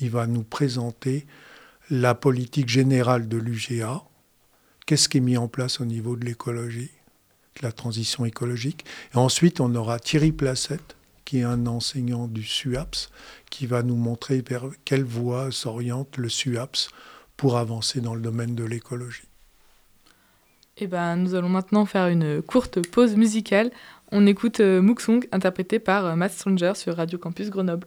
il 0.01 0.11
va 0.11 0.27
nous 0.27 0.43
présenter 0.43 1.27
la 1.91 2.15
politique 2.15 2.69
générale 2.69 3.29
de 3.29 3.37
l'UGA, 3.37 4.03
qu'est-ce 4.87 5.09
qui 5.09 5.19
est 5.19 5.21
mis 5.21 5.37
en 5.37 5.49
place 5.49 5.81
au 5.81 5.85
niveau 5.85 6.17
de 6.17 6.25
l'écologie, 6.25 6.91
de 7.57 7.63
la 7.63 7.73
transition 7.73 8.25
écologique? 8.25 8.85
Et 9.15 9.19
ensuite, 9.19 9.61
on 9.61 9.75
aura 9.75 10.01
Thierry 10.01 10.33
Placette, 10.33 10.96
qui 11.27 11.41
est 11.41 11.45
un 11.45 11.67
enseignant 11.67 12.27
du 12.27 12.43
SUAPS, 12.43 13.11
qui 13.51 13.67
va 13.67 13.83
nous 13.83 13.97
montrer 13.97 14.41
vers 14.41 14.65
quelle 14.87 15.05
voie 15.05 15.51
s'oriente 15.51 16.17
le 16.17 16.31
SUAPS 16.31 16.89
pour 17.37 17.59
avancer 17.59 18.01
dans 18.01 18.15
le 18.15 18.23
domaine 18.23 18.55
de 18.55 18.65
l'écologie. 18.65 19.29
Eh 20.79 20.87
ben, 20.87 21.17
nous 21.17 21.35
allons 21.35 21.49
maintenant 21.49 21.85
faire 21.85 22.09
une 22.09 22.41
courte 22.43 22.87
pause 22.89 23.17
musicale 23.17 23.71
on 24.13 24.27
écoute 24.27 24.61
euh, 24.61 24.95
interprété 25.33 25.79
par 25.79 26.07
euh, 26.07 26.17
Matt 26.17 26.33
Stranger 26.33 26.73
sur 26.75 26.97
Radio 26.97 27.19
Campus 27.19 27.51
Grenoble. 27.51 27.87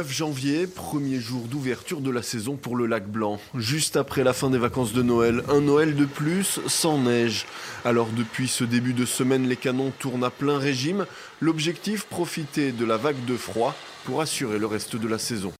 Janvier, 0.00 0.66
premier 0.66 1.20
jour 1.20 1.42
d'ouverture 1.42 2.00
de 2.00 2.10
la 2.10 2.22
saison 2.22 2.56
pour 2.56 2.76
le 2.76 2.86
lac 2.86 3.06
Blanc. 3.06 3.38
Juste 3.54 3.96
après 3.96 4.24
la 4.24 4.32
fin 4.32 4.48
des 4.48 4.58
vacances 4.58 4.92
de 4.92 5.02
Noël, 5.02 5.42
un 5.48 5.60
Noël 5.60 5.94
de 5.94 6.06
plus 6.06 6.60
sans 6.66 6.98
neige. 6.98 7.46
Alors 7.84 8.08
depuis 8.16 8.48
ce 8.48 8.64
début 8.64 8.94
de 8.94 9.04
semaine, 9.04 9.46
les 9.46 9.56
canons 9.56 9.92
tournent 9.98 10.24
à 10.24 10.30
plein 10.30 10.58
régime. 10.58 11.04
L'objectif, 11.40 12.04
profiter 12.04 12.72
de 12.72 12.84
la 12.84 12.96
vague 12.96 13.24
de 13.26 13.36
froid 13.36 13.74
pour 14.04 14.20
assurer 14.20 14.58
le 14.58 14.66
reste 14.66 14.96
de 14.96 15.08
la 15.08 15.18
saison. 15.18 15.52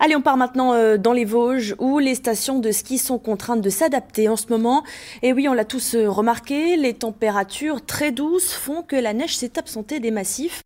Allez, 0.00 0.16
on 0.16 0.22
part 0.22 0.36
maintenant 0.36 0.74
euh, 0.74 0.98
dans 0.98 1.12
les 1.12 1.24
Vosges 1.24 1.76
où 1.78 2.00
les 2.00 2.16
stations 2.16 2.58
de 2.58 2.72
ski 2.72 2.98
sont 2.98 3.18
contraintes 3.18 3.60
de 3.60 3.70
s'adapter 3.70 4.28
en 4.28 4.36
ce 4.36 4.46
moment. 4.48 4.82
Et 5.22 5.32
oui, 5.32 5.48
on 5.48 5.54
l'a 5.54 5.64
tous 5.64 5.94
euh, 5.94 6.10
remarqué, 6.10 6.76
les 6.76 6.94
températures 6.94 7.86
très 7.86 8.10
douces 8.10 8.52
font 8.52 8.82
que 8.82 8.96
la 8.96 9.12
neige 9.12 9.36
s'est 9.36 9.56
absentée 9.58 10.00
des 10.00 10.10
massifs. 10.10 10.62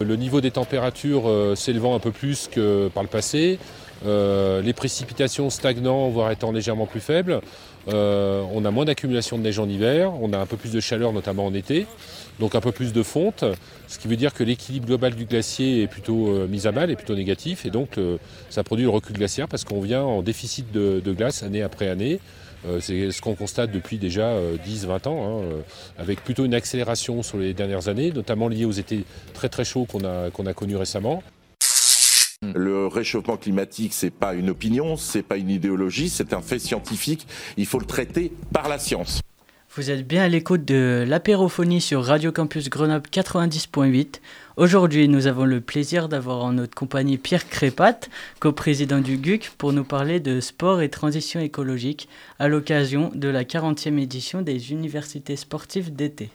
Le 0.00 0.16
niveau 0.16 0.42
des 0.42 0.50
températures 0.50 1.26
euh, 1.26 1.54
s'élevant 1.54 1.94
un 1.94 2.00
peu 2.00 2.10
plus 2.10 2.48
que 2.52 2.88
par 2.88 3.02
le 3.02 3.08
passé, 3.08 3.58
euh, 4.04 4.60
les 4.60 4.74
précipitations 4.74 5.48
stagnant, 5.48 6.10
voire 6.10 6.30
étant 6.30 6.52
légèrement 6.52 6.84
plus 6.84 7.00
faibles, 7.00 7.40
euh, 7.88 8.42
on 8.52 8.66
a 8.66 8.70
moins 8.70 8.84
d'accumulation 8.84 9.38
de 9.38 9.42
neige 9.42 9.58
en 9.58 9.66
hiver, 9.66 10.12
on 10.20 10.34
a 10.34 10.38
un 10.38 10.44
peu 10.44 10.58
plus 10.58 10.70
de 10.70 10.80
chaleur 10.80 11.14
notamment 11.14 11.46
en 11.46 11.54
été, 11.54 11.86
donc 12.40 12.54
un 12.54 12.60
peu 12.60 12.72
plus 12.72 12.92
de 12.92 13.02
fonte, 13.02 13.44
ce 13.88 13.98
qui 13.98 14.06
veut 14.06 14.16
dire 14.16 14.34
que 14.34 14.44
l'équilibre 14.44 14.86
global 14.86 15.14
du 15.14 15.24
glacier 15.24 15.82
est 15.82 15.86
plutôt 15.86 16.46
mis 16.46 16.66
à 16.66 16.72
mal, 16.72 16.90
est 16.90 16.96
plutôt 16.96 17.14
négatif, 17.14 17.64
et 17.64 17.70
donc 17.70 17.98
ça 18.50 18.62
produit 18.64 18.84
le 18.84 18.90
recul 18.90 19.16
glaciaire 19.16 19.48
parce 19.48 19.64
qu'on 19.64 19.80
vient 19.80 20.02
en 20.02 20.20
déficit 20.20 20.70
de 20.72 21.12
glace 21.12 21.42
année 21.42 21.62
après 21.62 21.88
année. 21.88 22.20
Euh, 22.66 22.80
c'est 22.80 23.12
ce 23.12 23.20
qu'on 23.20 23.34
constate 23.34 23.70
depuis 23.70 23.98
déjà 23.98 24.34
10-20 24.64 24.88
euh, 24.88 25.08
ans, 25.08 25.26
hein, 25.26 25.42
euh, 25.44 25.60
avec 25.98 26.22
plutôt 26.22 26.44
une 26.44 26.54
accélération 26.54 27.22
sur 27.22 27.38
les 27.38 27.54
dernières 27.54 27.88
années, 27.88 28.10
notamment 28.10 28.48
liée 28.48 28.64
aux 28.64 28.72
étés 28.72 29.04
très 29.34 29.48
très 29.48 29.64
chauds 29.64 29.84
qu'on 29.84 30.04
a, 30.04 30.30
qu'on 30.30 30.46
a 30.46 30.54
connus 30.54 30.76
récemment. 30.76 31.22
Le 32.42 32.86
réchauffement 32.86 33.36
climatique, 33.36 33.94
c'est 33.94 34.10
pas 34.10 34.34
une 34.34 34.50
opinion, 34.50 34.96
c'est 34.96 35.22
pas 35.22 35.36
une 35.36 35.50
idéologie, 35.50 36.08
c'est 36.08 36.32
un 36.32 36.42
fait 36.42 36.58
scientifique. 36.58 37.26
Il 37.56 37.66
faut 37.66 37.78
le 37.78 37.86
traiter 37.86 38.32
par 38.52 38.68
la 38.68 38.78
science. 38.78 39.20
Vous 39.74 39.90
êtes 39.90 40.06
bien 40.06 40.22
à 40.22 40.28
l'écoute 40.28 40.64
de 40.64 41.04
l'apérophonie 41.06 41.80
sur 41.80 42.02
Radio 42.02 42.32
Campus 42.32 42.70
Grenoble 42.70 43.06
90.8. 43.10 44.20
Aujourd'hui, 44.56 45.06
nous 45.06 45.26
avons 45.26 45.44
le 45.44 45.60
plaisir 45.60 46.08
d'avoir 46.08 46.42
en 46.42 46.54
notre 46.54 46.74
compagnie 46.74 47.18
Pierre 47.18 47.46
Crépat, 47.46 48.08
coprésident 48.40 49.02
du 49.02 49.18
GUC, 49.18 49.50
pour 49.58 49.74
nous 49.74 49.84
parler 49.84 50.18
de 50.18 50.40
sport 50.40 50.80
et 50.80 50.88
transition 50.88 51.40
écologique 51.40 52.08
à 52.38 52.48
l'occasion 52.48 53.10
de 53.14 53.28
la 53.28 53.44
40e 53.44 53.98
édition 53.98 54.40
des 54.40 54.72
universités 54.72 55.36
sportives 55.36 55.94
d'été. 55.94 56.30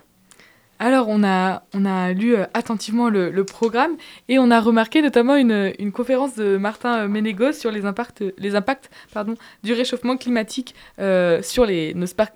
Alors, 0.83 1.09
on 1.09 1.23
a, 1.23 1.61
on 1.75 1.85
a 1.85 2.11
lu 2.11 2.35
euh, 2.35 2.45
attentivement 2.55 3.07
le, 3.07 3.43
programme 3.43 3.97
et 4.29 4.39
on 4.39 4.49
a 4.49 4.59
remarqué 4.59 5.03
notamment 5.03 5.35
une, 5.35 5.91
conférence 5.91 6.33
de 6.33 6.57
Martin 6.57 7.07
Ménégos 7.07 7.53
sur 7.53 7.69
les 7.69 7.85
impacts, 7.85 8.23
du 9.61 9.73
réchauffement 9.73 10.17
climatique 10.17 10.73
euh, 10.97 11.43
sur 11.43 11.67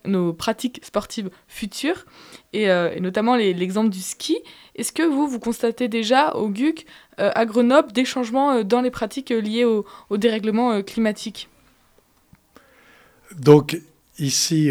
nos, 0.05 0.31
pratiques 0.34 0.79
sportives 0.84 1.31
futures 1.47 2.05
et, 2.53 2.69
euh, 2.69 2.99
notamment 2.99 3.36
l'exemple 3.36 3.89
du 3.89 3.99
ski. 3.99 4.38
Est-ce 4.75 4.91
que 4.91 5.01
vous, 5.01 5.27
vous 5.27 5.39
constatez 5.39 5.88
déjà 5.88 6.36
au 6.36 6.49
GUC 6.49 6.86
à 7.17 7.45
Grenoble 7.47 7.93
des 7.93 8.05
changements 8.05 8.63
dans 8.63 8.81
les 8.81 8.91
pratiques 8.91 9.31
liées 9.31 9.65
au 9.65 10.17
dérèglement 10.17 10.84
climatique? 10.84 11.49
Donc, 13.39 13.81
ici, 14.19 14.69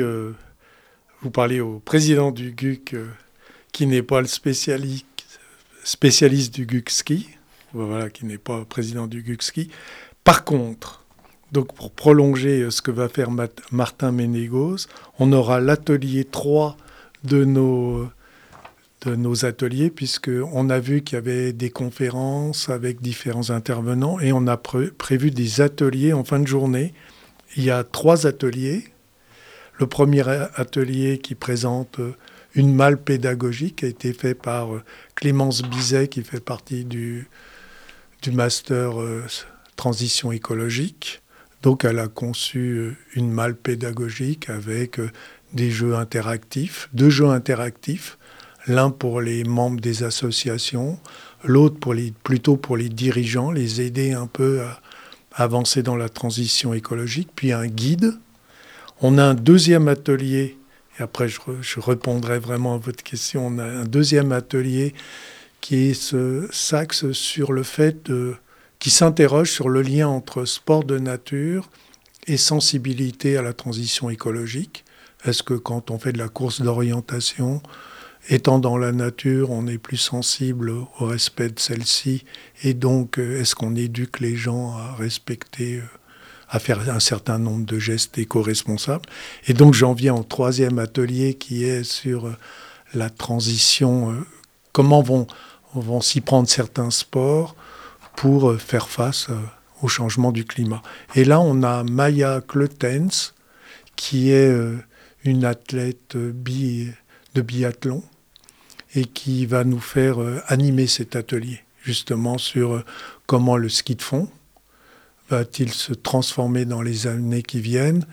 vous 1.22 1.30
parlez 1.32 1.58
au 1.58 1.80
président 1.80 2.30
du 2.30 2.52
GUC 2.52 2.94
qui 3.74 3.87
n'est 3.88 4.04
pas 4.04 4.20
le 4.20 4.28
spécialiste, 4.28 5.04
du 6.54 6.64
GUXKI, 6.64 7.28
voilà, 7.72 8.08
qui 8.08 8.24
n'est 8.24 8.38
pas 8.38 8.64
président 8.64 9.08
du 9.08 9.22
GUXKI. 9.22 9.68
Par 10.22 10.44
contre, 10.44 11.04
donc 11.50 11.74
pour 11.74 11.90
prolonger 11.90 12.62
euh, 12.62 12.70
ce 12.70 12.80
que 12.80 12.92
va 12.92 13.08
faire 13.08 13.30
Martin 13.72 14.12
Ménégos, 14.12 14.87
on 15.18 15.32
aura 15.32 15.60
l'atelier 15.60 16.24
3 16.24 16.76
de 17.24 17.44
nos, 17.44 18.08
de 19.02 19.16
nos 19.16 19.44
ateliers, 19.44 19.90
puisqu'on 19.90 20.70
a 20.70 20.78
vu 20.78 21.02
qu'il 21.02 21.16
y 21.16 21.18
avait 21.18 21.52
des 21.52 21.70
conférences 21.70 22.68
avec 22.68 23.02
différents 23.02 23.50
intervenants 23.50 24.20
et 24.20 24.32
on 24.32 24.46
a 24.46 24.56
prévu 24.56 25.32
des 25.32 25.60
ateliers 25.60 26.12
en 26.12 26.22
fin 26.22 26.38
de 26.38 26.46
journée. 26.46 26.94
Il 27.56 27.64
y 27.64 27.72
a 27.72 27.82
trois 27.82 28.28
ateliers. 28.28 28.84
Le 29.80 29.88
premier 29.88 30.22
atelier 30.54 31.18
qui 31.18 31.34
présente 31.34 31.98
euh, 31.98 32.14
une 32.54 32.74
malle 32.74 32.98
pédagogique 32.98 33.82
a 33.82 33.86
été 33.86 34.12
fait 34.12 34.34
par 34.34 34.74
euh, 34.74 34.82
Clémence 35.14 35.62
Bizet, 35.62 36.08
qui 36.08 36.22
fait 36.22 36.40
partie 36.40 36.84
du, 36.84 37.28
du 38.22 38.30
master 38.30 39.00
euh, 39.00 39.24
transition 39.76 40.32
écologique. 40.32 41.22
Donc 41.62 41.84
elle 41.84 41.98
a 41.98 42.08
conçu 42.08 42.58
euh, 42.58 42.96
une 43.14 43.30
malle 43.30 43.56
pédagogique 43.56 44.48
avec 44.50 45.00
des 45.52 45.70
jeux 45.70 45.96
interactifs, 45.96 46.88
deux 46.92 47.10
jeux 47.10 47.28
interactifs, 47.28 48.18
l'un 48.66 48.90
pour 48.90 49.20
les 49.20 49.44
membres 49.44 49.80
des 49.80 50.02
associations, 50.02 50.98
l'autre 51.42 51.78
pour 51.78 51.94
les, 51.94 52.12
plutôt 52.22 52.56
pour 52.56 52.76
les 52.76 52.88
dirigeants, 52.88 53.50
les 53.50 53.80
aider 53.80 54.12
un 54.12 54.26
peu 54.26 54.62
à 54.62 54.80
avancer 55.34 55.82
dans 55.82 55.96
la 55.96 56.08
transition 56.08 56.72
écologique, 56.72 57.30
puis 57.34 57.52
un 57.52 57.66
guide. 57.66 58.14
On 59.00 59.18
a 59.18 59.24
un 59.24 59.34
deuxième 59.34 59.88
atelier 59.88 60.56
et 60.98 61.02
après, 61.02 61.28
je, 61.28 61.40
répondrai 61.80 62.38
vraiment 62.38 62.74
à 62.74 62.78
votre 62.78 63.02
question. 63.02 63.46
On 63.46 63.59
a 63.59 63.64
un 63.64 63.85
deuxième 63.85 64.33
atelier 64.33 64.94
qui 65.61 65.94
s'axe 66.50 67.11
sur 67.12 67.52
le 67.52 67.62
fait 67.62 68.11
qui 68.78 68.90
s'interroge 68.90 69.50
sur 69.50 69.70
le 69.70 69.80
lien 69.80 70.09
entre 70.09 70.44
sport 70.44 70.85
de 70.85 70.98
nature 70.98 71.70
et 72.26 72.37
sensibilité 72.37 73.37
à 73.37 73.42
la 73.42 73.54
transition 73.54 74.11
écologique. 74.11 74.85
Est-ce 75.24 75.42
que 75.42 75.54
quand 75.54 75.90
on 75.90 75.98
fait 75.98 76.12
de 76.12 76.18
la 76.18 76.28
course 76.28 76.61
d'orientation, 76.61 77.62
étant 78.28 78.59
dans 78.59 78.76
la 78.76 78.92
nature, 78.92 79.50
on 79.50 79.66
est 79.66 79.78
plus 79.78 79.96
sensible 79.96 80.70
au 80.70 81.07
respect 81.07 81.48
de 81.48 81.59
celle-ci 81.59 82.24
Et 82.62 82.74
donc, 82.74 83.16
est-ce 83.16 83.54
qu'on 83.54 83.74
éduque 83.74 84.20
les 84.20 84.37
gens 84.37 84.76
à 84.76 84.94
respecter 84.94 85.76
euh, 85.76 85.83
à 86.48 86.59
faire 86.59 86.88
un 86.90 87.00
certain 87.00 87.38
nombre 87.38 87.64
de 87.64 87.78
gestes 87.78 88.18
éco-responsables. 88.18 89.09
Et 89.46 89.54
donc 89.54 89.74
j'en 89.74 89.92
viens 89.92 90.14
au 90.14 90.22
troisième 90.22 90.78
atelier 90.78 91.35
qui 91.35 91.64
est 91.64 91.85
sur 91.85 92.26
euh, 92.26 92.37
la 92.94 93.11
transition, 93.11 94.12
euh, 94.12 94.16
comment 94.72 95.02
vont, 95.02 95.26
vont 95.74 96.00
s'y 96.00 96.20
prendre 96.20 96.48
certains 96.48 96.90
sports 96.90 97.57
pour 98.16 98.50
euh, 98.50 98.59
faire 98.59 98.88
face 98.88 99.28
au 99.83 99.88
changement 99.88 100.33
du 100.33 100.44
climat. 100.44 100.83
Et 101.14 101.24
là, 101.24 101.40
on 101.40 101.62
a 101.62 101.83
Maya 101.85 102.40
Kleutens, 102.46 103.35
qui 103.96 104.30
est 104.30 104.50
une 105.24 105.44
athlète 105.44 106.16
de 106.16 107.42
biathlon 107.42 108.02
et 108.94 109.04
qui 109.04 109.44
va 109.46 109.64
nous 109.64 109.80
faire 109.80 110.16
animer 110.46 110.87
cet 110.87 111.16
atelier, 111.16 111.61
justement 111.83 112.38
sur 112.38 112.83
comment 113.26 113.57
le 113.57 113.68
ski 113.68 113.94
de 113.94 114.02
fond, 114.02 114.30
va-t-il 115.30 115.72
se 115.72 115.92
transformer 115.92 116.64
dans 116.64 116.82
les 116.82 117.06
années 117.06 117.42
qui 117.42 117.60
viennent 117.60 118.04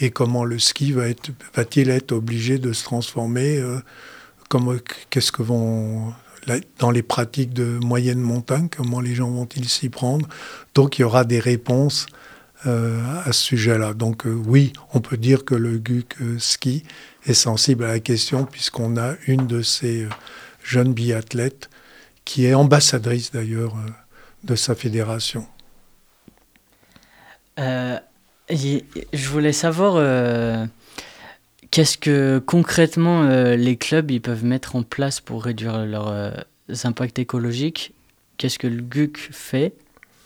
et 0.00 0.10
comment 0.10 0.44
le 0.44 0.58
ski 0.58 0.92
va 0.92 1.08
être, 1.08 1.30
va-t-il 1.54 1.90
être 1.90 2.12
obligé 2.12 2.58
de 2.58 2.72
se 2.72 2.84
transformer 2.84 3.58
euh, 3.58 3.78
qu'est-ce 5.10 5.32
que 5.32 5.42
vont 5.42 6.12
dans 6.78 6.90
les 6.90 7.02
pratiques 7.02 7.54
de 7.54 7.78
moyenne 7.82 8.20
montagne, 8.20 8.68
comment 8.74 9.00
les 9.00 9.14
gens 9.14 9.30
vont-ils 9.30 9.68
s'y 9.68 9.88
prendre 9.88 10.28
Donc 10.74 10.98
il 10.98 11.02
y 11.02 11.04
aura 11.04 11.24
des 11.24 11.40
réponses 11.40 12.06
euh, 12.66 13.00
à 13.24 13.32
ce 13.32 13.42
sujet-là. 13.42 13.94
Donc 13.94 14.26
euh, 14.26 14.32
oui, 14.46 14.72
on 14.92 15.00
peut 15.00 15.16
dire 15.16 15.44
que 15.44 15.54
le 15.54 15.78
GUC 15.78 16.16
ski 16.38 16.84
est 17.24 17.34
sensible 17.34 17.84
à 17.84 17.88
la 17.88 18.00
question 18.00 18.44
puisqu'on 18.44 18.96
a 18.98 19.14
une 19.26 19.46
de 19.46 19.62
ces 19.62 20.06
jeunes 20.62 20.92
biathlètes 20.92 21.70
qui 22.24 22.44
est 22.46 22.54
ambassadrice 22.54 23.32
d'ailleurs 23.32 23.74
de 24.44 24.54
sa 24.54 24.74
fédération. 24.74 25.46
Euh, 27.58 27.98
je 28.50 29.28
voulais 29.28 29.52
savoir 29.52 29.94
euh, 29.96 30.66
qu'est-ce 31.70 31.96
que 31.96 32.42
concrètement 32.44 33.24
euh, 33.24 33.56
les 33.56 33.76
clubs 33.76 34.10
ils 34.10 34.20
peuvent 34.20 34.44
mettre 34.44 34.76
en 34.76 34.82
place 34.82 35.20
pour 35.20 35.44
réduire 35.44 35.84
leurs 35.86 36.44
impacts 36.84 37.18
écologiques. 37.18 37.94
Qu'est-ce 38.36 38.58
que 38.58 38.66
le 38.66 38.82
GUC 38.82 39.30
fait, 39.30 39.74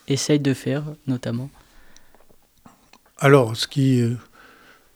essaye 0.09 0.41
de 0.41 0.55
faire 0.55 0.85
notamment? 1.07 1.51
Alors, 3.19 3.57
ce 3.57 3.67
qui, 3.67 4.03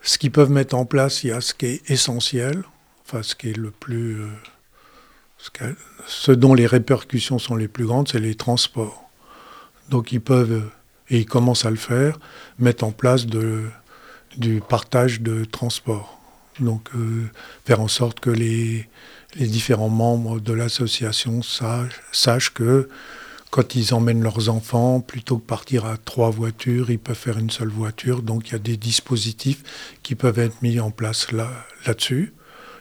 ce 0.01 0.17
qu'ils 0.17 0.31
peuvent 0.31 0.51
mettre 0.51 0.75
en 0.75 0.87
place, 0.87 1.25
il 1.25 1.29
y 1.29 1.33
a 1.33 1.41
ce 1.41 1.53
qui 1.53 1.67
est 1.67 1.91
essentiel, 1.91 2.63
enfin 3.05 3.23
ce 3.23 3.35
qui 3.35 3.51
est 3.51 3.57
le 3.57 3.71
plus... 3.71 4.23
ce, 5.37 5.51
ce 6.07 6.33
dont 6.33 6.55
les 6.55 6.67
répercussions 6.67 7.39
sont 7.39 7.57
les 7.57 7.69
plus 7.69 7.85
grandes, 7.85 8.09
c'est 8.09 8.21
les 8.21 8.35
transports. 8.35 9.11
Donc 9.91 10.13
ils 10.13 10.21
peuvent 10.21 10.71
et 11.13 11.19
ils 11.19 11.27
commencent 11.27 11.67
à 11.67 11.71
le 11.71 11.77
faire, 11.77 12.19
mettre 12.59 12.83
en 12.83 12.91
place 12.91 13.27
du 13.27 14.61
partage 14.69 15.21
de 15.21 15.45
transport. 15.45 16.19
Donc 16.59 16.89
euh, 16.95 17.29
faire 17.65 17.81
en 17.81 17.89
sorte 17.89 18.19
que 18.19 18.31
les, 18.31 18.89
différents 19.37 19.89
membres 19.89 20.41
de 20.41 20.53
l'association 20.53 21.41
sachent, 21.43 22.51
que 22.53 22.89
quand 23.51 23.75
ils 23.75 23.95
emmènent 23.95 24.23
leurs 24.23 24.49
enfants, 24.49 25.01
plutôt 25.01 25.39
que 25.39 25.47
partir 25.47 25.85
à 25.85 25.97
trois 25.99 26.31
voitures, 26.31 26.91
ils 26.91 26.99
peuvent 26.99 27.17
faire 27.17 27.39
une 27.39 27.51
seule 27.51 27.69
voiture. 27.69 28.23
Donc 28.23 28.49
il 28.49 28.53
y 28.53 28.57
a 28.57 28.59
des 28.59 28.79
dispositifs 28.79 29.63
qui 30.03 30.15
peuvent 30.15 30.39
être 30.39 30.61
mis 30.63 30.81
en 30.81 30.91
place 30.91 31.33
là, 31.33 31.49
là-dessus. 31.87 32.33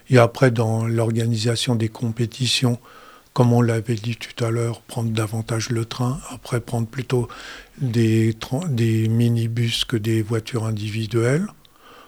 Et 0.09 0.17
après, 0.17 0.51
dans 0.51 0.85
l'organisation 0.85 1.75
des 1.75 1.89
compétitions, 1.89 2.79
comme 3.33 3.53
on 3.53 3.61
l'avait 3.61 3.95
dit 3.95 4.17
tout 4.17 4.43
à 4.43 4.49
l'heure, 4.49 4.81
prendre 4.81 5.09
davantage 5.11 5.69
le 5.69 5.85
train, 5.85 6.19
après 6.31 6.59
prendre 6.59 6.87
plutôt 6.87 7.27
des, 7.79 8.35
minibus 9.09 9.85
que 9.85 9.95
des 9.95 10.21
voitures 10.21 10.65
individuelles. 10.65 11.47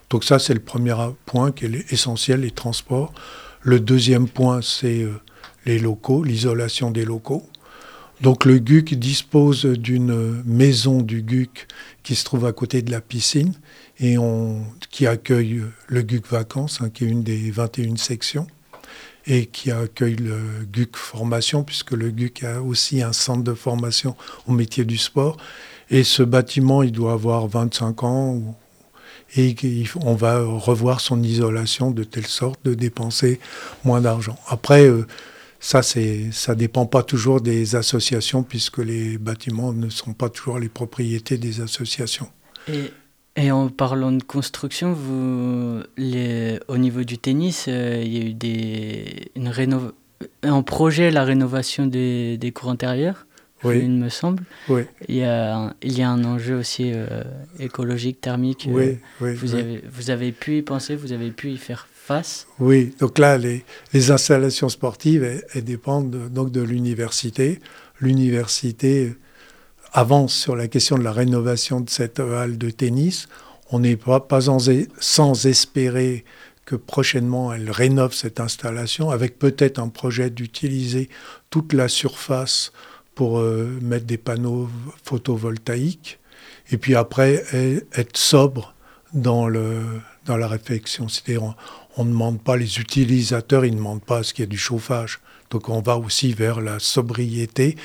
Donc 0.09 0.23
ça, 0.25 0.37
c'est 0.37 0.53
le 0.53 0.59
premier 0.59 0.95
point 1.25 1.51
qui 1.51 1.65
est 1.65 1.93
essentiel, 1.93 2.41
les 2.41 2.51
transports. 2.51 3.13
Le 3.61 3.79
deuxième 3.79 4.27
point, 4.27 4.61
c'est 4.61 5.03
euh, 5.03 5.13
les 5.65 5.79
locaux, 5.79 6.23
l'isolation 6.23 6.91
des 6.91 7.05
locaux. 7.05 7.47
Donc 8.21 8.45
le 8.45 8.59
GUC 8.59 8.93
dispose 8.95 9.65
d'une 9.65 10.43
maison 10.45 11.01
du 11.01 11.23
GUC 11.23 11.67
qui 12.03 12.15
se 12.15 12.23
trouve 12.23 12.45
à 12.45 12.51
côté 12.53 12.81
de 12.81 12.91
la 12.91 13.01
piscine 13.01 13.53
et 13.99 14.15
qui 14.89 15.07
accueille 15.07 15.63
le 15.87 16.01
GUC 16.03 16.27
Vacances, 16.27 16.79
hein, 16.81 16.89
qui 16.89 17.05
est 17.05 17.07
une 17.07 17.23
des 17.23 17.51
21 17.51 17.95
sections 17.95 18.47
et 19.25 19.45
qui 19.45 19.71
accueille 19.71 20.15
le 20.15 20.65
GUC 20.71 20.95
Formation, 20.95 21.63
puisque 21.63 21.91
le 21.91 22.11
GUC 22.11 22.43
a 22.43 22.61
aussi 22.61 23.01
un 23.01 23.13
centre 23.13 23.43
de 23.43 23.53
formation 23.53 24.15
au 24.47 24.51
métier 24.51 24.85
du 24.85 24.97
sport. 24.97 25.37
Et 25.89 26.03
ce 26.03 26.23
bâtiment, 26.23 26.83
il 26.83 26.91
doit 26.91 27.13
avoir 27.13 27.47
25 27.47 28.03
ans, 28.03 28.57
et 29.35 29.55
on 30.01 30.13
va 30.15 30.43
revoir 30.43 30.99
son 30.99 31.23
isolation 31.23 31.91
de 31.91 32.03
telle 32.03 32.27
sorte 32.27 32.59
de 32.65 32.73
dépenser 32.73 33.39
moins 33.83 34.01
d'argent. 34.01 34.37
Après, 34.47 34.85
euh, 34.87 35.07
ça, 35.59 35.81
ça 35.81 36.55
dépend 36.55 36.85
pas 36.85 37.03
toujours 37.03 37.41
des 37.41 37.75
associations, 37.75 38.43
puisque 38.43 38.79
les 38.79 39.17
bâtiments 39.17 39.73
ne 39.73 39.89
sont 39.89 40.13
pas 40.13 40.29
toujours 40.29 40.59
les 40.59 40.69
propriétés 40.69 41.37
des 41.37 41.61
associations. 41.61 42.29
Et 43.35 43.51
en 43.51 43.69
parlant 43.69 44.11
de 44.11 44.23
construction, 44.23 44.93
vous, 44.93 45.81
les, 45.97 46.59
au 46.67 46.77
niveau 46.77 47.03
du 47.03 47.17
tennis, 47.17 47.65
euh, 47.67 48.01
il 48.03 48.17
y 48.17 48.21
a 48.21 48.25
eu 48.29 48.33
des, 48.33 49.31
une 49.35 49.47
rénov... 49.47 49.93
en 50.43 50.61
projet 50.63 51.09
la 51.09 51.23
rénovation 51.23 51.87
des, 51.87 52.37
des 52.37 52.51
cours 52.51 52.69
intérieurs, 52.69 53.25
oui. 53.63 53.79
il 53.81 53.91
me 53.91 54.09
semble. 54.09 54.43
Oui. 54.69 54.83
Il, 55.07 55.15
y 55.15 55.23
a 55.23 55.57
un, 55.57 55.73
il 55.81 55.97
y 55.97 56.03
a 56.03 56.09
un 56.09 56.23
enjeu 56.25 56.55
aussi 56.55 56.91
euh, 56.93 57.23
écologique, 57.59 58.21
thermique. 58.21 58.67
Oui, 58.69 58.99
euh, 59.21 59.33
vous, 59.35 59.55
Avez, 59.55 59.83
vous 59.91 60.09
avez 60.11 60.31
pu 60.31 60.57
y 60.57 60.61
penser, 60.61 60.95
vous 60.95 61.11
avez 61.11 61.31
pu 61.31 61.49
y 61.49 61.57
faire 61.57 61.87
surface 62.03 62.47
Oui, 62.59 62.93
donc 62.99 63.17
là, 63.17 63.37
les, 63.37 63.63
installations 64.11 64.69
sportives, 64.69 65.23
elles, 65.53 65.63
dépendent 65.63 66.29
donc 66.29 66.51
de 66.51 66.61
l'université. 66.61 67.59
L'université 67.99 69.15
avance 69.93 70.33
sur 70.33 70.55
la 70.55 70.67
question 70.67 70.97
de 70.97 71.03
la 71.03 71.11
rénovation 71.11 71.79
de 71.79 71.89
cette 71.89 72.19
halle 72.19 72.57
de 72.57 72.69
tennis. 72.69 73.27
On 73.71 73.79
n'est 73.79 73.95
pas, 73.95 74.19
pas 74.19 74.41
sans 74.41 75.45
espérer 75.45 76.25
que 76.65 76.75
prochainement 76.75 77.53
elle 77.53 77.69
rénove 77.69 78.13
cette 78.13 78.39
installation 78.39 79.09
avec 79.09 79.37
peut-être 79.37 79.79
un 79.79 79.89
projet 79.89 80.29
d'utiliser 80.29 81.09
toute 81.49 81.73
la 81.73 81.87
surface 81.87 82.71
pour 83.15 83.39
euh, 83.39 83.77
mettre 83.81 84.05
des 84.05 84.17
panneaux 84.17 84.69
photovoltaïques 85.03 86.19
et 86.71 86.77
puis 86.77 86.95
après 86.95 87.43
être 87.93 88.17
sobre 88.17 88.73
dans, 89.13 89.47
le, 89.47 89.81
dans 90.25 90.37
la 90.37 90.47
réflexion. 90.47 91.07
C'est-à-dire 91.07 91.55
on 91.97 92.05
ne 92.05 92.09
demande 92.09 92.41
pas, 92.41 92.57
les 92.57 92.79
utilisateurs, 92.79 93.65
ils 93.65 93.73
ne 93.73 93.77
demandent 93.77 94.03
pas 94.03 94.23
ce 94.23 94.33
qu'il 94.33 94.43
y 94.43 94.45
ait 94.45 94.47
du 94.47 94.57
chauffage. 94.57 95.19
Donc 95.51 95.69
on 95.69 95.81
va 95.81 95.97
aussi 95.97 96.33
vers 96.33 96.61
la 96.61 96.79
sobriété, 96.79 97.75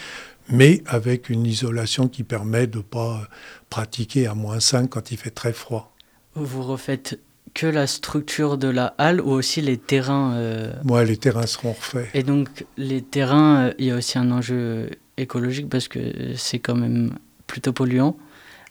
mais 0.51 0.83
avec 0.87 1.29
une 1.29 1.47
isolation 1.47 2.09
qui 2.09 2.25
permet 2.25 2.67
de 2.67 2.79
ne 2.79 2.83
pas 2.83 3.29
pratiquer 3.71 4.27
à 4.27 4.35
moins 4.35 4.61
5 4.61 4.89
quand 4.89 5.11
il 5.11 5.17
fait 5.17 5.31
très 5.31 5.53
froid. 5.53 5.95
Vous 6.35 6.63
refaites 6.63 7.19
que 7.55 7.67
la 7.67 7.87
structure 7.87 8.59
de 8.59 8.69
la 8.69 8.95
halle 8.99 9.21
ou 9.21 9.31
aussi 9.31 9.61
les 9.61 9.79
terrains 9.79 10.35
euh... 10.35 10.73
Ouais, 10.85 11.05
les 11.05 11.17
terrains 11.17 11.47
seront 11.47 11.73
refaits. 11.73 12.09
Et 12.15 12.23
donc 12.23 12.67
les 12.77 13.03
terrains, 13.03 13.69
euh, 13.69 13.75
il 13.79 13.87
y 13.87 13.91
a 13.91 13.97
aussi 13.97 14.19
un 14.19 14.31
enjeu 14.31 14.91
écologique 15.17 15.69
parce 15.69 15.89
que 15.89 16.35
c'est 16.37 16.59
quand 16.59 16.77
même 16.77 17.19
plutôt 17.47 17.73
polluant. 17.73 18.17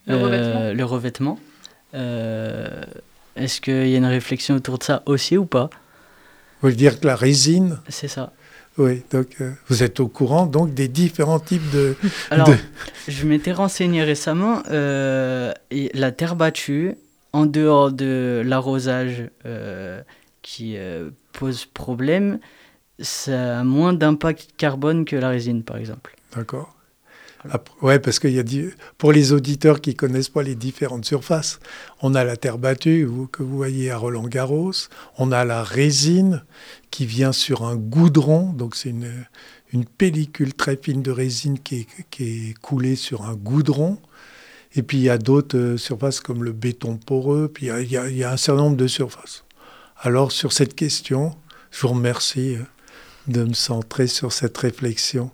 Le 0.05 0.13
euh, 0.13 0.23
revêtement. 0.23 0.73
Le 0.73 0.85
revêtement. 0.85 1.39
Euh, 1.93 2.83
est-ce 3.35 3.61
qu'il 3.61 3.87
y 3.89 3.95
a 3.95 3.97
une 3.97 4.05
réflexion 4.05 4.55
autour 4.55 4.77
de 4.77 4.83
ça 4.83 5.03
aussi 5.05 5.37
ou 5.37 5.45
pas? 5.45 5.69
Vous 6.61 6.69
voulez 6.69 6.75
dire 6.75 6.99
que 6.99 7.07
la 7.07 7.15
résine 7.15 7.79
C'est 7.89 8.07
ça. 8.07 8.33
Oui, 8.77 9.03
donc 9.09 9.37
vous 9.69 9.81
êtes 9.81 9.99
au 9.99 10.07
courant 10.07 10.45
donc 10.45 10.73
des 10.75 10.87
différents 10.87 11.39
types 11.39 11.67
de. 11.71 11.95
Alors, 12.29 12.47
je 13.07 13.25
m'étais 13.25 13.51
renseigné 13.51 14.03
récemment. 14.03 14.61
la 14.69 16.11
terre 16.11 16.35
battue, 16.35 16.95
en 17.33 17.45
dehors 17.45 17.91
de 17.91 18.41
l'arrosage 18.45 19.29
euh, 19.45 20.01
qui 20.41 20.77
euh, 20.77 21.11
pose 21.33 21.65
problème, 21.65 22.39
ça 22.99 23.59
a 23.59 23.63
moins 23.63 23.93
d'impact 23.93 24.51
carbone 24.57 25.05
que 25.05 25.15
la 25.15 25.29
résine, 25.29 25.63
par 25.63 25.77
exemple. 25.77 26.15
D'accord. 26.35 26.75
Ouais, 27.81 27.99
parce 27.99 28.19
qu'il 28.19 28.31
y 28.31 28.39
a 28.39 28.43
pour 28.97 29.11
les 29.11 29.33
auditeurs 29.33 29.81
qui 29.81 29.95
connaissent 29.95 30.29
pas 30.29 30.43
les 30.43 30.55
différentes 30.55 31.05
surfaces, 31.05 31.59
on 32.01 32.15
a 32.15 32.23
la 32.23 32.37
terre 32.37 32.57
battue 32.57 33.07
que 33.31 33.43
vous 33.43 33.55
voyez 33.55 33.91
à 33.91 33.97
Roland 33.97 34.27
Garros, 34.27 34.73
on 35.17 35.31
a 35.31 35.45
la 35.45 35.63
résine 35.63 36.43
qui 36.91 37.05
vient 37.05 37.31
sur 37.31 37.63
un 37.63 37.75
goudron, 37.75 38.53
donc 38.53 38.75
c'est 38.75 38.89
une, 38.89 39.25
une 39.73 39.85
pellicule 39.85 40.53
très 40.53 40.77
fine 40.77 41.01
de 41.01 41.11
résine 41.11 41.59
qui 41.59 41.81
est, 41.81 41.87
qui 42.09 42.23
est 42.23 42.53
coulée 42.59 42.95
sur 42.95 43.23
un 43.23 43.35
goudron. 43.35 43.99
Et 44.75 44.83
puis 44.83 44.97
il 44.97 45.03
y 45.03 45.09
a 45.09 45.17
d'autres 45.17 45.57
euh, 45.57 45.77
surfaces 45.77 46.19
comme 46.19 46.43
le 46.43 46.51
béton 46.51 46.97
poreux, 46.97 47.49
puis 47.51 47.67
il 47.67 47.91
y, 47.91 47.97
a, 47.97 48.31
un 48.31 48.37
certain 48.37 48.61
nombre 48.61 48.77
de 48.77 48.87
surfaces. 48.87 49.43
Alors 49.99 50.31
sur 50.31 50.53
cette 50.53 50.75
question, 50.75 51.35
je 51.71 51.81
vous 51.81 51.93
remercie 51.93 52.55
euh, 52.55 52.63
de 53.27 53.43
me 53.43 53.53
centrer 53.53 54.07
sur 54.07 54.31
cette 54.31 54.57
réflexion 54.57 55.31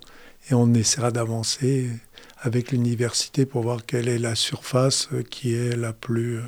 et 0.50 0.54
on 0.54 0.72
essaiera 0.74 1.10
d'avancer 1.10 1.90
avec 2.38 2.72
l'université 2.72 3.46
pour 3.46 3.62
voir 3.62 3.86
quelle 3.86 4.08
est 4.08 4.18
la 4.18 4.34
surface 4.34 5.08
euh, 5.12 5.22
qui 5.22 5.54
est 5.54 5.76
la 5.76 5.92
plus 5.92 6.40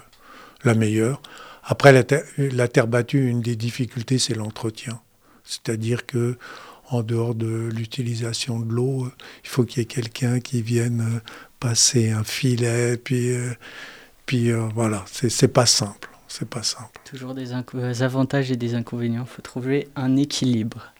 la 0.65 0.75
meilleure. 0.75 1.23
Après 1.63 1.93
la, 1.93 2.03
la 2.39 2.69
terre 2.69 2.87
battue, 2.87 3.29
une 3.29 3.41
des 3.41 3.57
difficultés 3.57 4.19
c'est 4.19 4.35
l'entretien. 4.35 5.01
C'est-à-dire 5.45 6.07
que 6.07 6.37
en 6.89 7.03
dehors 7.03 7.35
de 7.35 7.69
l'utilisation 7.75 8.61
de 8.61 8.73
l'eau, 8.73 9.09
il 9.45 9.49
faut 9.49 9.65
qu'il 9.65 9.79
y 9.79 9.83
ait 9.83 9.87
quelqu'un 9.87 10.39
qui 10.41 10.63
vienne 10.63 11.21
passer 11.59 12.11
un 12.11 12.25
filet, 12.25 12.97
puis, 12.97 13.31
euh, 13.31 13.53
puis 14.25 14.51
euh, 14.51 14.69
voilà, 14.75 15.05
c'est 15.07 15.49
pas 15.49 15.67
simple. 15.67 16.09
C'est 16.29 16.49
pas 16.49 16.63
simple. 16.63 17.01
Toujours 17.05 17.35
des 17.35 17.53
avantages 18.03 18.51
et 18.51 18.57
des 18.57 18.75
inconvénients. 18.75 19.25
Il 19.29 19.33
faut 19.33 19.43
trouver 19.43 19.89
un 19.97 20.17
équilibre. 20.17 20.93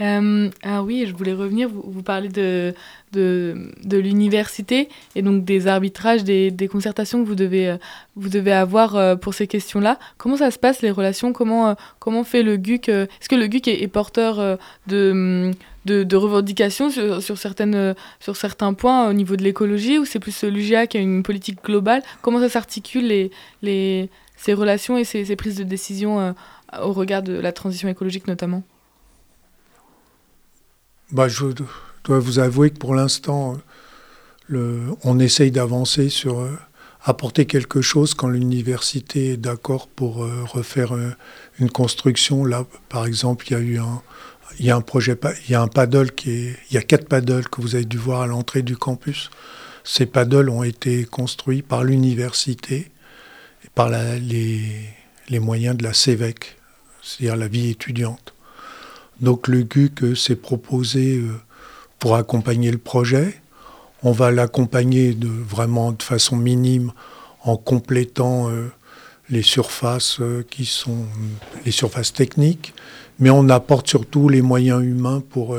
Euh, 0.00 0.50
ah 0.64 0.82
oui, 0.82 1.04
je 1.06 1.14
voulais 1.14 1.32
revenir, 1.32 1.68
vous, 1.68 1.84
vous 1.86 2.02
parlez 2.02 2.28
de, 2.28 2.74
de, 3.12 3.70
de 3.84 3.96
l'université 3.96 4.88
et 5.14 5.22
donc 5.22 5.44
des 5.44 5.68
arbitrages, 5.68 6.24
des, 6.24 6.50
des, 6.50 6.66
concertations 6.66 7.22
que 7.22 7.28
vous 7.28 7.36
devez, 7.36 7.68
euh, 7.68 7.76
vous 8.16 8.28
devez 8.28 8.52
avoir 8.52 8.96
euh, 8.96 9.14
pour 9.14 9.34
ces 9.34 9.46
questions-là. 9.46 10.00
Comment 10.18 10.36
ça 10.36 10.50
se 10.50 10.58
passe, 10.58 10.82
les 10.82 10.90
relations? 10.90 11.32
Comment, 11.32 11.76
comment 12.00 12.24
fait 12.24 12.42
le 12.42 12.56
GUC 12.56 12.88
Est-ce 12.88 13.28
que 13.28 13.36
le 13.36 13.46
GUC 13.46 13.68
est, 13.68 13.86
porteur 13.86 14.58
de, 14.88 15.52
de, 15.84 16.02
de, 16.02 16.16
revendications 16.16 16.90
sur, 16.90 17.22
sur, 17.22 17.38
certaines, 17.38 17.94
sur 18.18 18.34
certains 18.36 18.74
points 18.74 19.08
au 19.08 19.12
niveau 19.12 19.36
de 19.36 19.44
l'écologie 19.44 19.98
ou 19.98 20.04
c'est 20.04 20.18
plus 20.18 20.42
l'UGA 20.42 20.88
qui 20.88 20.96
a 20.96 21.00
une 21.00 21.22
politique 21.22 21.62
globale? 21.62 22.02
Comment 22.20 22.40
ça 22.40 22.48
s'articule 22.48 23.06
les, 23.06 23.30
les, 23.62 24.10
ces 24.36 24.54
relations 24.54 24.98
et 24.98 25.04
ces, 25.04 25.24
ces 25.24 25.36
prises 25.36 25.56
de 25.56 25.64
décision 25.64 26.34
au 26.82 26.92
regard 26.92 27.22
de 27.22 27.34
la 27.34 27.52
transition 27.52 27.88
écologique 27.88 28.26
notamment? 28.26 28.64
Bah, 31.14 31.28
je 31.28 31.46
dois 32.02 32.18
vous 32.18 32.40
avouer 32.40 32.70
que 32.70 32.78
pour 32.78 32.94
l'instant, 32.94 33.56
on 34.50 35.18
essaye 35.20 35.52
d'avancer 35.52 36.08
sur 36.08 36.40
euh, 36.40 36.50
apporter 37.04 37.46
quelque 37.46 37.80
chose 37.80 38.14
quand 38.14 38.28
l'université 38.28 39.30
est 39.30 39.36
d'accord 39.36 39.86
pour 39.86 40.24
euh, 40.24 40.44
refaire 40.44 40.94
euh, 40.94 41.14
une 41.60 41.70
construction. 41.70 42.44
Là, 42.44 42.66
par 42.88 43.06
exemple, 43.06 43.46
il 43.48 43.52
y 43.52 43.56
a 43.56 43.60
eu 43.60 43.78
un, 43.78 44.02
il 44.58 44.66
y 44.66 44.70
a 44.72 44.76
un 44.76 44.80
projet, 44.80 45.16
il 45.46 45.52
y 45.52 45.54
a 45.54 45.62
un 45.62 45.68
paddle 45.68 46.10
qui 46.10 46.30
est, 46.30 46.56
il 46.70 46.74
y 46.74 46.78
a 46.78 46.82
quatre 46.82 47.08
paddles 47.08 47.48
que 47.48 47.60
vous 47.60 47.76
avez 47.76 47.84
dû 47.84 47.96
voir 47.96 48.22
à 48.22 48.26
l'entrée 48.26 48.62
du 48.62 48.76
campus. 48.76 49.30
Ces 49.84 50.06
paddles 50.06 50.50
ont 50.50 50.64
été 50.64 51.04
construits 51.04 51.62
par 51.62 51.84
l'université 51.84 52.90
et 53.64 53.68
par 53.74 53.88
les, 53.88 54.62
les 55.28 55.38
moyens 55.38 55.76
de 55.76 55.84
la 55.84 55.94
CEVEC, 55.94 56.56
c'est-à-dire 57.02 57.36
la 57.36 57.48
vie 57.48 57.70
étudiante. 57.70 58.33
Donc 59.20 59.48
le 59.48 59.62
GUC 59.62 60.16
s'est 60.16 60.36
proposé 60.36 61.16
euh, 61.16 61.32
pour 61.98 62.16
accompagner 62.16 62.70
le 62.70 62.78
projet. 62.78 63.40
On 64.02 64.12
va 64.12 64.30
l'accompagner 64.30 65.14
de, 65.14 65.28
vraiment 65.28 65.92
de 65.92 66.02
façon 66.02 66.36
minime 66.36 66.92
en 67.42 67.56
complétant 67.56 68.50
euh, 68.50 68.70
les 69.30 69.42
surfaces 69.42 70.18
euh, 70.20 70.44
qui 70.50 70.66
sont 70.66 71.06
les 71.64 71.70
surfaces 71.70 72.12
techniques, 72.12 72.74
mais 73.18 73.30
on 73.30 73.48
apporte 73.48 73.88
surtout 73.88 74.28
les 74.28 74.42
moyens 74.42 74.82
humains 74.82 75.22
pour 75.30 75.56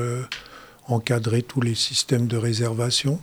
encadrer 0.88 1.41
tous 1.41 1.62
les 1.62 1.74
systèmes 1.74 2.28
de 2.28 2.38
réservation. 2.38 3.20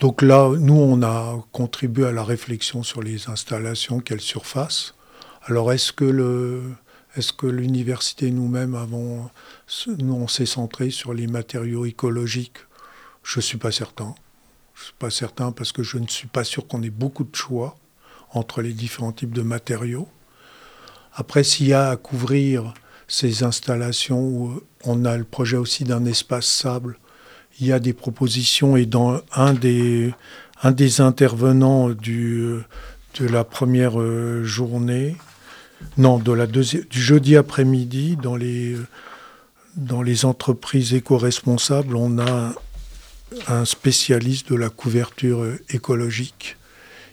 Donc 0.00 0.22
là, 0.22 0.50
nous, 0.58 0.74
on 0.78 1.02
a 1.02 1.42
contribué 1.52 2.06
à 2.06 2.12
la 2.12 2.22
réflexion 2.22 2.82
sur 2.82 3.02
les 3.02 3.28
installations, 3.28 3.98
quelle 4.00 4.20
surface. 4.20 4.94
Alors 5.46 5.72
est-ce 5.72 5.92
que 5.92 6.04
le, 6.04 6.62
est-ce 7.16 7.32
que 7.32 7.46
l'université 7.46 8.30
nous-mêmes 8.30 8.74
avons, 8.74 9.30
on 9.88 10.28
s'est 10.28 10.46
centré 10.46 10.90
sur 10.90 11.14
les 11.14 11.26
matériaux 11.26 11.86
écologiques? 11.86 12.58
Je 13.22 13.38
ne 13.38 13.42
suis 13.42 13.58
pas 13.58 13.72
certain. 13.72 14.14
Je 14.74 14.82
ne 14.82 14.84
suis 14.84 14.94
pas 14.98 15.10
certain 15.10 15.52
parce 15.52 15.72
que 15.72 15.82
je 15.82 15.96
ne 15.96 16.06
suis 16.06 16.28
pas 16.28 16.44
sûr 16.44 16.66
qu'on 16.68 16.82
ait 16.82 16.90
beaucoup 16.90 17.24
de 17.24 17.34
choix 17.34 17.76
entre 18.32 18.60
les 18.60 18.74
différents 18.74 19.12
types 19.12 19.32
de 19.32 19.42
matériaux. 19.42 20.08
Après, 21.14 21.42
s'il 21.42 21.68
y 21.68 21.72
a 21.72 21.88
à 21.88 21.96
couvrir 21.96 22.74
ces 23.08 23.42
installations 23.42 24.60
on 24.84 25.04
a 25.04 25.16
le 25.16 25.24
projet 25.24 25.56
aussi 25.56 25.84
d'un 25.84 26.04
espace 26.04 26.46
sable, 26.46 26.98
il 27.60 27.66
y 27.66 27.72
a 27.72 27.78
des 27.78 27.92
propositions 27.92 28.76
et 28.76 28.86
dans 28.86 29.20
un 29.32 29.54
des, 29.54 30.12
intervenants 30.98 31.88
de 31.88 32.62
la 33.18 33.44
première 33.44 34.00
euh, 34.00 34.44
journée, 34.44 35.16
non, 35.96 36.18
de 36.18 36.32
la 36.32 36.46
du 36.46 36.84
jeudi 36.90 37.36
après-midi, 37.36 38.16
dans 38.16 38.36
les, 38.36 38.76
dans 39.76 40.02
les 40.02 40.24
entreprises 40.24 40.94
éco-responsables, 40.94 41.96
on 41.96 42.18
a 42.18 42.52
un 43.48 43.64
spécialiste 43.64 44.50
de 44.50 44.56
la 44.56 44.68
couverture 44.68 45.44
écologique. 45.70 46.56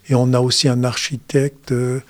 Et 0.10 0.16
on 0.16 0.34
a 0.34 0.40
aussi 0.40 0.68
un 0.68 0.84
architecte 0.84 1.72
euh, 1.72 2.02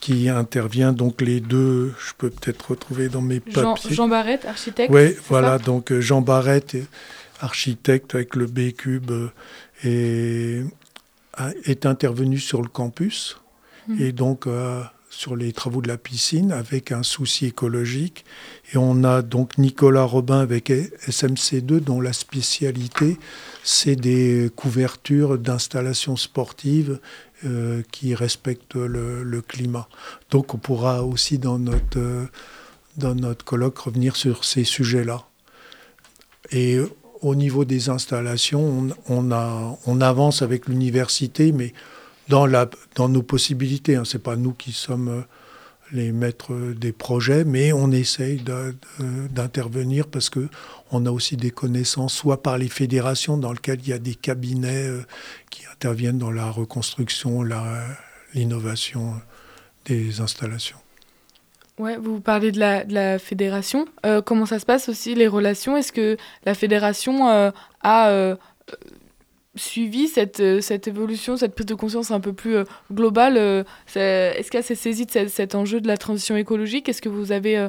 qui 0.00 0.28
intervient. 0.28 0.92
Donc 0.92 1.20
les 1.20 1.40
deux, 1.40 1.92
je 1.98 2.12
peux 2.16 2.30
peut-être 2.30 2.70
retrouver 2.70 3.08
dans 3.08 3.20
mes 3.20 3.40
papiers. 3.40 3.94
Jean, 3.94 4.08
Barrette, 4.08 4.44
architecte. 4.44 4.92
Oui, 4.92 5.16
voilà. 5.28 5.58
donc 5.58 5.90
euh, 5.90 6.00
Jean 6.00 6.20
Barrette, 6.20 6.76
architecte 7.40 8.14
avec 8.14 8.36
le 8.36 8.46
B-Cube, 8.46 9.10
euh, 9.84 10.64
est 11.64 11.86
intervenu 11.86 12.38
sur 12.38 12.62
le 12.62 12.68
campus. 12.68 13.38
Mmh. 13.88 14.02
Et 14.02 14.12
donc 14.12 14.46
sur 15.16 15.34
les 15.34 15.52
travaux 15.52 15.80
de 15.80 15.88
la 15.88 15.96
piscine 15.96 16.52
avec 16.52 16.92
un 16.92 17.02
souci 17.02 17.46
écologique. 17.46 18.26
Et 18.72 18.76
on 18.76 19.02
a 19.02 19.22
donc 19.22 19.56
Nicolas 19.56 20.04
Robin 20.04 20.40
avec 20.40 20.68
SMC2 20.68 21.80
dont 21.80 22.02
la 22.02 22.12
spécialité, 22.12 23.16
c'est 23.64 23.96
des 23.96 24.50
couvertures 24.54 25.38
d'installations 25.38 26.16
sportives 26.16 27.00
euh, 27.46 27.82
qui 27.92 28.14
respectent 28.14 28.74
le, 28.74 29.40
climat. 29.40 29.88
Donc 30.30 30.52
on 30.52 30.58
pourra 30.58 31.02
aussi 31.02 31.38
dans 31.38 31.58
notre, 31.58 32.28
dans 32.98 33.14
notre 33.14 33.44
colloque 33.44 33.78
revenir 33.78 34.16
sur 34.16 34.44
ces 34.44 34.64
sujets-là. 34.64 35.24
Et 36.52 36.78
au 37.22 37.34
niveau 37.34 37.64
des 37.64 37.88
installations, 37.88 38.90
on, 39.08 39.30
on 39.86 40.00
avance 40.02 40.42
avec 40.42 40.66
l'université, 40.66 41.52
mais 41.52 41.72
dans, 42.28 42.46
la, 42.46 42.68
dans 42.94 43.08
nos 43.08 43.22
possibilités. 43.22 43.96
Hein. 43.96 44.04
Ce 44.04 44.16
n'est 44.16 44.22
pas 44.22 44.36
nous 44.36 44.52
qui 44.52 44.72
sommes 44.72 45.08
euh, 45.08 45.20
les 45.92 46.12
maîtres 46.12 46.52
des 46.74 46.92
projets, 46.92 47.44
mais 47.44 47.72
on 47.72 47.92
essaye 47.92 48.42
d'intervenir 49.30 50.08
parce 50.08 50.30
qu'on 50.30 51.06
a 51.06 51.10
aussi 51.10 51.36
des 51.36 51.50
connaissances, 51.52 52.14
soit 52.14 52.42
par 52.42 52.58
les 52.58 52.68
fédérations 52.68 53.36
dans 53.36 53.52
lesquelles 53.52 53.80
il 53.82 53.88
y 53.88 53.92
a 53.92 53.98
des 53.98 54.14
cabinets 54.14 54.88
euh, 54.88 55.02
qui 55.50 55.62
interviennent 55.72 56.18
dans 56.18 56.32
la 56.32 56.50
reconstruction, 56.50 57.44
l'innovation 58.34 59.14
des 59.84 60.20
installations. 60.20 60.78
Ouais, 61.78 61.98
vous 61.98 62.20
parlez 62.20 62.52
de 62.52 62.58
la, 62.58 62.84
de 62.84 62.94
la 62.94 63.18
fédération. 63.18 63.86
Euh, 64.06 64.22
comment 64.22 64.46
ça 64.46 64.58
se 64.58 64.64
passe 64.64 64.88
aussi, 64.88 65.14
les 65.14 65.28
relations? 65.28 65.76
Est-ce 65.76 65.92
que 65.92 66.16
la 66.44 66.54
fédération 66.54 67.28
euh, 67.28 67.50
a 67.82 68.08
euh, 68.08 68.36
suivi 69.56 70.08
cette, 70.08 70.60
cette 70.60 70.86
évolution, 70.86 71.36
cette 71.36 71.54
prise 71.54 71.66
de 71.66 71.74
conscience 71.74 72.10
un 72.10 72.20
peu 72.20 72.32
plus 72.32 72.58
globale 72.92 73.36
Est-ce 73.36 74.50
qu'elle 74.50 74.64
s'est 74.64 74.74
saisie 74.74 75.06
de 75.06 75.28
cet, 75.28 75.54
enjeu 75.54 75.80
de 75.80 75.88
la 75.88 75.96
transition 75.96 76.36
écologique? 76.36 76.88
Est-ce 76.88 77.02
que 77.02 77.08
vous 77.08 77.32
avez. 77.32 77.68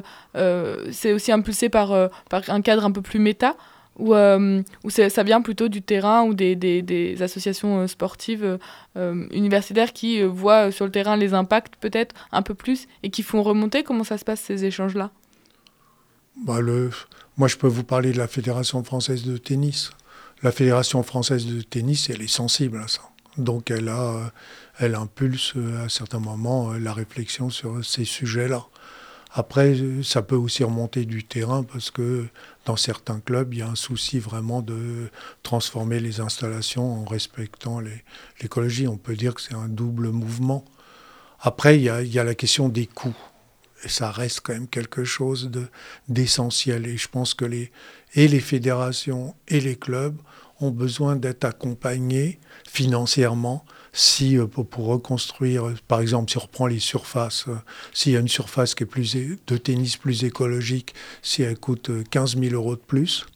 C'est 0.92 1.12
aussi 1.12 1.32
impulsé 1.32 1.68
par, 1.68 2.10
par 2.28 2.42
un 2.48 2.60
cadre 2.60 2.84
un 2.84 2.92
peu 2.92 3.02
plus 3.02 3.18
méta? 3.18 3.56
Ou, 3.98 4.14
euh, 4.14 4.62
ça 4.84 5.22
vient 5.24 5.42
plutôt 5.42 5.68
du 5.68 5.82
terrain 5.82 6.22
ou 6.22 6.32
des, 6.34 6.54
des, 6.54 7.22
associations 7.22 7.80
euh, 7.80 7.86
sportives 7.88 8.58
euh, 8.96 9.26
universitaires 9.32 9.92
qui 9.92 10.22
voient 10.22 10.70
sur 10.70 10.84
le 10.84 10.92
terrain 10.92 11.16
les 11.16 11.34
impacts 11.34 11.74
peut-être 11.76 12.14
un 12.30 12.42
peu 12.42 12.54
plus 12.54 12.86
et 13.02 13.10
qui 13.10 13.22
font 13.22 13.42
remonter? 13.42 13.82
Comment 13.82 14.04
ça 14.04 14.16
se 14.16 14.24
passe 14.24 14.40
ces 14.40 14.64
échanges-là? 14.64 15.10
Bah 16.46 16.60
le... 16.60 16.90
Moi 17.36 17.48
je 17.48 17.56
peux 17.56 17.66
vous 17.66 17.84
parler 17.84 18.12
de 18.12 18.18
la 18.18 18.28
Fédération 18.28 18.82
française 18.84 19.24
de 19.24 19.36
tennis. 19.36 19.90
La 20.42 20.52
Fédération 20.52 21.02
française 21.02 21.46
de 21.46 21.62
tennis, 21.62 22.10
elle 22.10 22.22
est 22.22 22.28
sensible 22.28 22.78
à 22.78 22.86
ça. 22.86 23.02
Donc 23.38 23.70
elle, 23.70 23.88
a, 23.88 24.32
elle 24.78 24.94
impulse 24.94 25.54
à 25.84 25.88
certains 25.88 26.20
moments 26.20 26.72
la 26.74 26.92
réflexion 26.92 27.50
sur 27.50 27.84
ces 27.84 28.04
sujets-là. 28.04 28.66
Après, 29.32 29.76
ça 30.02 30.22
peut 30.22 30.36
aussi 30.36 30.64
remonter 30.64 31.04
du 31.04 31.24
terrain 31.24 31.62
parce 31.62 31.90
que 31.90 32.26
dans 32.64 32.76
certains 32.76 33.20
clubs, 33.20 33.52
il 33.52 33.58
y 33.58 33.62
a 33.62 33.68
un 33.68 33.74
souci 33.74 34.18
vraiment 34.18 34.62
de 34.62 35.10
transformer 35.42 36.00
les 36.00 36.20
installations 36.20 37.02
en 37.02 37.04
respectant 37.04 37.80
l'écologie. 38.40 38.88
On 38.88 38.96
peut 38.96 39.16
dire 39.16 39.34
que 39.34 39.40
c'est 39.40 39.54
un 39.54 39.68
double 39.68 40.10
mouvement. 40.10 40.64
Après, 41.40 41.76
il 41.78 41.82
y, 41.82 41.88
a, 41.90 42.02
il 42.02 42.12
y, 42.12 42.18
a, 42.18 42.24
la 42.24 42.34
question 42.34 42.68
des 42.68 42.86
coûts. 42.86 43.16
Et 43.84 43.88
ça 43.88 44.10
reste 44.10 44.40
quand 44.40 44.54
même 44.54 44.66
quelque 44.66 45.04
chose 45.04 45.50
d'essentiel. 46.08 46.86
et 46.86 46.96
je 46.96 47.08
pense 47.08 47.34
que 47.34 47.44
les, 47.44 47.70
et 48.14 48.28
les 48.28 48.40
fédérations 48.40 49.34
et 49.48 49.60
les 49.60 49.76
clubs 49.76 50.16
ont 50.60 50.70
besoin 50.70 51.16
d'être 51.16 51.44
accompagnés 51.44 52.38
financièrement 52.66 53.64
si 53.92 54.38
euh, 54.38 54.46
pour, 54.46 54.86
reconstruire, 54.86 55.68
euh, 55.68 55.74
par 55.88 56.00
exemple, 56.00 56.30
si 56.30 56.36
on 56.36 56.42
reprend 56.42 56.66
les 56.66 56.78
surfaces, 56.78 57.46
euh, 57.48 57.56
s'il 57.92 58.12
y 58.12 58.16
a 58.16 58.20
une 58.20 58.28
surface 58.28 58.74
qui 58.74 58.84
est 58.84 58.86
plus 58.86 59.16
de 59.16 59.56
tennis 59.56 59.96
plus 59.96 60.24
écologique, 60.24 60.94
si 61.22 61.42
elle 61.42 61.58
coûte 61.58 61.90
15 62.10 62.38
000 62.38 62.54
euros 62.54 62.76
de 62.76 62.80
plus, 62.80 63.26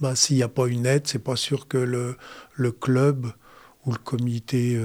bah, 0.00 0.16
s'il 0.16 0.36
n'y 0.36 0.42
a 0.42 0.48
pas 0.48 0.66
une 0.66 0.86
aide, 0.86 1.06
c'est 1.06 1.22
pas 1.22 1.36
sûr 1.36 1.68
que 1.68 1.78
le, 1.78 2.16
le, 2.54 2.72
club 2.72 3.32
ou 3.84 3.92
le 3.92 3.98
comité 3.98 4.80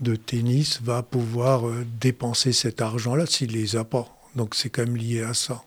de 0.00 0.14
tennis 0.14 0.80
va 0.82 1.02
pouvoir 1.02 1.64
dépenser 2.00 2.52
cet 2.52 2.80
argent-là 2.80 3.26
s'il 3.26 3.52
les 3.52 3.74
a 3.74 3.82
pas. 3.82 4.06
Donc 4.36 4.54
c'est 4.54 4.70
quand 4.70 4.84
même 4.84 4.96
lié 4.96 5.22
à 5.22 5.34
ça, 5.34 5.62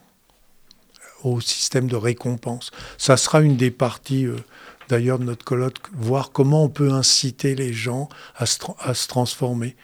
au 1.23 1.41
système 1.41 1.87
de 1.87 1.95
récompense. 1.95 2.71
Ça 2.97 3.17
sera 3.17 3.41
une 3.41 3.57
des 3.57 3.71
parties 3.71 4.27
d'ailleurs 4.91 5.19
de 5.19 5.23
notre 5.23 5.45
colloque, 5.45 5.77
voir 5.93 6.31
comment 6.31 6.65
on 6.65 6.69
peut 6.69 6.91
inciter 6.91 7.55
les 7.55 7.71
gens 7.71 8.09
à 8.35 8.45
se, 8.45 9.07
transformer. 9.07 9.77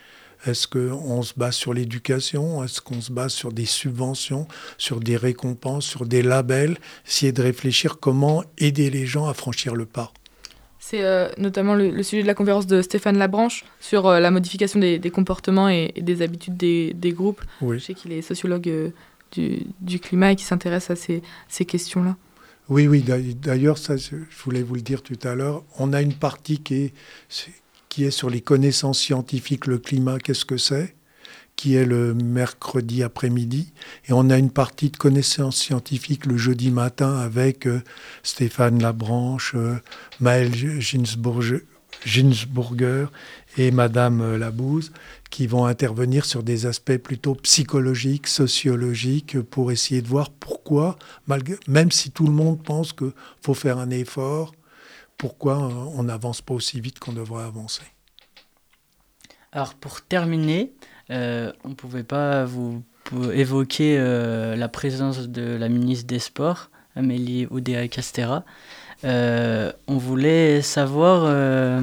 Est-ce 0.45 0.67
qu'on 0.67 1.21
se 1.23 1.33
base 1.35 1.55
sur 1.55 1.73
l'éducation? 1.73 2.63
Est-ce 2.63 2.81
qu'on 2.81 3.01
se 3.01 3.11
base 3.11 3.31
sur 3.31 3.53
des 3.53 3.65
subventions, 3.65 4.47
sur 4.77 4.99
des 4.99 5.15
récompenses, 5.15 5.85
sur 5.85 6.05
des 6.05 6.21
labels? 6.21 6.77
Essayer 7.07 7.31
de 7.31 7.41
réfléchir 7.41 7.99
comment 7.99 8.43
aider 8.57 8.89
les 8.89 9.05
gens 9.05 9.27
à 9.27 9.33
franchir 9.33 9.75
le 9.75 9.85
pas. 9.85 10.11
C'est 10.79 11.03
euh, 11.03 11.29
notamment 11.37 11.73
le, 11.73 12.03
sujet 12.03 12.21
de 12.21 12.27
la 12.27 12.33
conférence 12.33 12.67
de 12.67 12.81
Stéphane 12.81 13.17
Labranche 13.17 13.65
sur 13.79 14.07
euh, 14.07 14.19
la 14.19 14.29
modification 14.29 14.79
des, 14.79 15.11
comportements 15.11 15.69
et, 15.69 15.93
des 15.97 16.21
habitudes 16.21 16.55
des, 16.57 17.13
groupes. 17.13 17.41
Je 17.61 17.79
sais 17.79 17.93
qu'il 17.93 18.11
est 18.11 18.21
sociologue 18.21 18.67
euh, 18.69 18.89
du, 19.31 19.99
climat 19.99 20.31
et 20.31 20.35
qui 20.35 20.43
s'intéresse 20.43 20.89
à 20.89 20.95
ces 20.95 21.65
questions-là. 21.65 22.15
Oui, 22.69 22.87
oui, 22.87 23.01
d'ailleurs, 23.01 23.77
je 23.77 24.17
voulais 24.43 24.63
vous 24.63 24.75
le 24.75 24.81
dire 24.81 25.01
tout 25.01 25.19
à 25.23 25.35
l'heure, 25.35 25.63
on 25.79 25.93
a 25.93 26.01
une 26.01 26.13
partie 26.13 26.59
qui 26.59 26.75
est, 26.75 26.93
qui 27.87 28.03
est 28.03 28.11
sur 28.11 28.29
les 28.29 28.41
connaissances 28.41 28.99
scientifiques, 28.99 29.67
le 29.67 29.77
climat, 29.77 30.19
qu'est-ce 30.19 30.45
que 30.45 30.57
c'est 30.57 30.93
qui 31.57 31.75
est 31.75 31.85
le 31.85 32.13
mercredi 32.13 33.01
après-midi. 33.03 33.73
Et 34.07 34.13
on 34.13 34.29
a 34.29 34.37
une 34.37 34.51
partie 34.51 34.91
de 34.91 34.97
connaissances 34.97 35.57
scientifiques 35.57 36.27
le 36.27 36.37
jeudi 36.37 36.69
matin 36.69 37.17
avec 37.17 37.65
euh, 37.65 37.81
Stéphane 38.21 38.79
Labranche, 38.79 39.53
euh, 39.55 39.73
Maël 40.19 40.53
Ginsburger, 40.53 41.63
Ginsburger 42.05 43.07
et 43.57 43.71
Madame 43.71 44.21
euh, 44.21 44.37
Labouze 44.37 44.91
qui 45.29 45.47
vont 45.47 45.65
intervenir 45.65 46.25
sur 46.25 46.43
des 46.43 46.65
aspects 46.65 46.97
plutôt 46.97 47.35
psychologiques, 47.35 48.27
sociologiques, 48.27 49.39
pour 49.41 49.71
essayer 49.71 50.01
de 50.01 50.07
voir 50.07 50.29
pourquoi, 50.29 50.97
même 51.67 51.91
si 51.91 52.11
tout 52.11 52.25
le 52.25 52.33
monde 52.33 52.63
pense 52.63 52.93
qu'il 52.93 53.11
faut 53.41 53.53
faire 53.53 53.77
un 53.77 53.89
effort, 53.89 54.53
pourquoi 55.17 55.57
euh, 55.57 55.71
on 55.95 56.03
n'avance 56.03 56.41
pas 56.41 56.53
aussi 56.53 56.79
vite 56.79 56.99
qu'on 56.99 57.13
devrait 57.13 57.43
avancer. 57.43 57.83
Alors 59.51 59.73
pour 59.73 60.01
terminer, 60.01 60.73
euh, 61.09 61.51
on 61.63 61.69
ne 61.69 61.73
pouvait 61.73 62.03
pas 62.03 62.45
vous 62.45 62.83
évoquer 63.33 63.97
la 63.97 64.67
présence 64.67 65.29
de 65.29 65.55
la 65.55 65.69
ministre 65.69 66.07
des 66.07 66.19
Sports, 66.19 66.69
Amélie 66.93 67.47
Oudéa-Castera. 67.49 68.43
on 69.03 69.97
voulait 69.97 70.61
savoir 70.61 71.81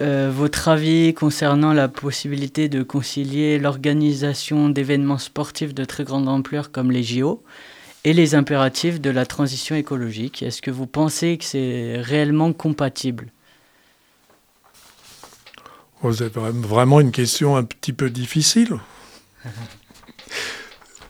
euh, 0.00 0.30
votre 0.32 0.68
avis 0.68 1.14
concernant 1.14 1.72
la 1.72 1.88
possibilité 1.88 2.68
de 2.68 2.82
concilier 2.82 3.58
l'organisation 3.58 4.68
d'événements 4.68 5.18
sportifs 5.18 5.72
de 5.72 5.84
très 5.84 6.02
grande 6.02 6.28
ampleur 6.28 6.72
comme 6.72 6.90
les 6.90 7.04
JO 7.04 7.42
et 8.02 8.12
les 8.12 8.34
impératifs 8.34 9.00
de 9.00 9.10
la 9.10 9.24
transition 9.24 9.76
écologique? 9.76 10.42
Est-ce 10.42 10.62
que 10.62 10.70
vous 10.72 10.86
pensez 10.86 11.38
que 11.38 11.44
c'est 11.44 12.00
réellement 12.00 12.52
compatible? 12.52 13.28
Vous 16.02 16.22
avez 16.22 16.32
vraiment 16.34 17.00
une 17.00 17.12
question 17.12 17.56
un 17.56 17.64
petit 17.64 17.92
peu 17.92 18.10
difficile. 18.10 18.76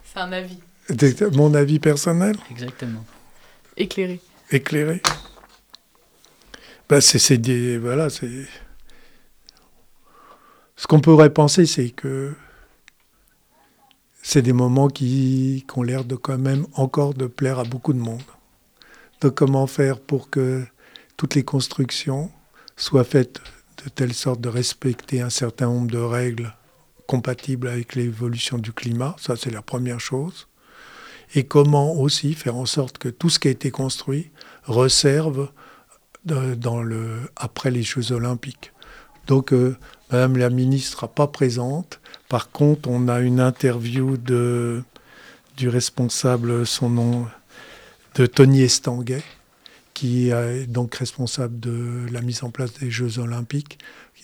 c'est 0.05 0.19
un 0.19 0.31
avis. 0.31 0.59
Mon 1.33 1.53
avis 1.53 1.79
personnel? 1.79 2.37
Exactement. 2.51 3.03
Éclairé. 3.77 4.21
Éclairé. 4.51 5.01
Ben 6.87 7.01
c'est 7.01 7.37
des 7.39 7.79
voilà 7.79 8.11
c'est 8.11 8.29
ce 10.75 10.87
qu'on 10.87 10.99
pourrait 10.99 11.33
penser, 11.33 11.65
c'est 11.65 11.89
que 11.89 12.33
c'est 14.21 14.41
des 14.41 14.53
moments 14.53 14.87
qui, 14.87 15.65
ont 15.75 15.83
l'air 15.83 16.03
de 16.03 16.15
quand 16.15 16.37
même 16.37 16.65
encore 16.73 17.13
de 17.13 17.27
plaire 17.27 17.59
à 17.59 17.63
beaucoup 17.63 17.93
de 17.93 17.99
monde. 17.99 18.23
Donc 19.21 19.35
comment 19.35 19.67
faire 19.67 19.99
pour 19.99 20.29
que 20.29 20.65
toutes 21.15 21.35
les 21.35 21.43
constructions 21.43 22.31
soient 22.75 23.03
faites 23.03 23.39
de 23.83 23.89
telle 23.89 24.13
sorte 24.13 24.41
de 24.41 24.49
respecter 24.49 25.21
un 25.21 25.29
certain 25.29 25.67
nombre 25.67 25.91
de 25.91 25.99
règles 25.99 26.53
compatibles 27.07 27.67
avec 27.67 27.95
l'évolution 27.95 28.57
du 28.57 28.73
climat, 28.73 29.15
ça 29.19 29.35
c'est 29.35 29.51
la 29.51 29.61
première 29.61 29.99
chose. 29.99 30.47
Et 31.35 31.45
comment 31.45 31.93
aussi 31.93 32.33
faire 32.33 32.55
en 32.55 32.65
sorte 32.65 32.97
que 32.97 33.09
tout 33.09 33.29
ce 33.29 33.39
qui 33.39 33.47
a 33.47 33.51
été 33.51 33.71
construit 33.71 34.31
le, 36.81 37.19
après 37.35 37.71
les 37.71 37.83
Jeux 37.83 38.11
olympiques. 38.11 38.73
Donc 39.27 39.53
euh, 39.53 39.75
Madame 40.11 40.37
la 40.37 40.49
ministre 40.49 41.05
n'est 41.05 41.13
pas 41.13 41.27
présente. 41.27 41.99
Par 42.29 42.51
contre, 42.51 42.89
on 42.89 43.07
a 43.07 43.19
une 43.19 43.39
interview 43.39 44.17
du 44.17 45.69
responsable, 45.69 46.65
son 46.65 46.89
nom, 46.89 47.27
de 48.15 48.25
Tony 48.25 48.61
Estanguet, 48.61 49.23
qui 49.93 50.29
est 50.29 50.67
donc 50.67 50.95
responsable 50.95 51.59
de 51.59 52.05
la 52.11 52.21
mise 52.21 52.43
en 52.43 52.49
place 52.49 52.73
des 52.73 52.91
Jeux 52.91 53.19
Olympiques. 53.19 53.79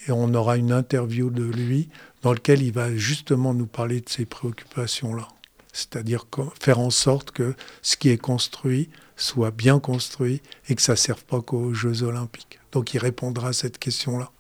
Et 0.08 0.12
on 0.12 0.34
aura 0.34 0.58
une 0.58 0.72
interview 0.72 1.30
de 1.30 1.44
lui 1.44 1.90
dans 2.22 2.34
laquelle 2.34 2.62
il 2.62 2.72
va 2.72 2.96
justement 2.96 3.54
nous 3.54 3.68
parler 3.68 4.02
de 4.02 4.10
ces 4.10 4.26
préoccupations-là. 4.26 5.28
C'est-à-dire 5.74 6.26
faire 6.60 6.80
en 6.80 6.90
sorte 6.90 7.32
que 7.32 7.56
ce 7.82 7.96
qui 7.96 8.10
est 8.10 8.18
construit 8.18 8.90
soit 9.16 9.52
bien 9.52 9.80
construit 9.80 10.42
et 10.68 10.76
que 10.76 10.82
ça 10.82 10.94
ne 10.94 10.98
serve 10.98 11.24
pas 11.24 11.42
qu'aux 11.42 11.74
Jeux 11.74 12.04
Olympiques. 12.04 12.60
Donc 12.72 12.94
il 12.94 12.98
répondra 12.98 13.50
à 13.50 13.54
cette 13.54 13.78
question-là. 13.78 14.32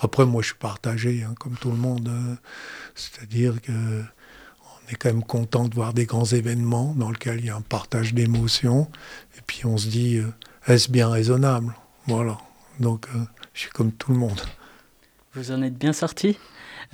Après, 0.00 0.26
moi, 0.26 0.42
je 0.42 0.48
suis 0.48 0.56
partagé, 0.56 1.22
hein, 1.22 1.34
comme 1.38 1.56
tout 1.56 1.70
le 1.70 1.76
monde. 1.76 2.08
Hein. 2.08 2.36
C'est-à-dire 2.94 3.60
que 3.60 3.72
on 3.72 4.92
est 4.92 4.96
quand 4.96 5.12
même 5.12 5.24
content 5.24 5.68
de 5.68 5.74
voir 5.74 5.92
des 5.92 6.06
grands 6.06 6.24
événements 6.24 6.94
dans 6.96 7.10
lesquels 7.10 7.40
il 7.40 7.46
y 7.46 7.50
a 7.50 7.56
un 7.56 7.60
partage 7.60 8.14
d'émotions. 8.14 8.88
Et 9.36 9.42
puis 9.46 9.66
on 9.66 9.76
se 9.76 9.88
dit, 9.88 10.16
euh, 10.16 10.32
est-ce 10.66 10.90
bien 10.90 11.08
raisonnable? 11.10 11.74
Voilà. 12.06 12.38
Donc 12.80 13.06
je 13.52 13.60
suis 13.60 13.70
comme 13.70 13.92
tout 13.92 14.12
le 14.12 14.18
monde. 14.18 14.40
Vous 15.34 15.50
en 15.50 15.62
êtes 15.62 15.76
bien 15.76 15.92
sorti 15.92 16.38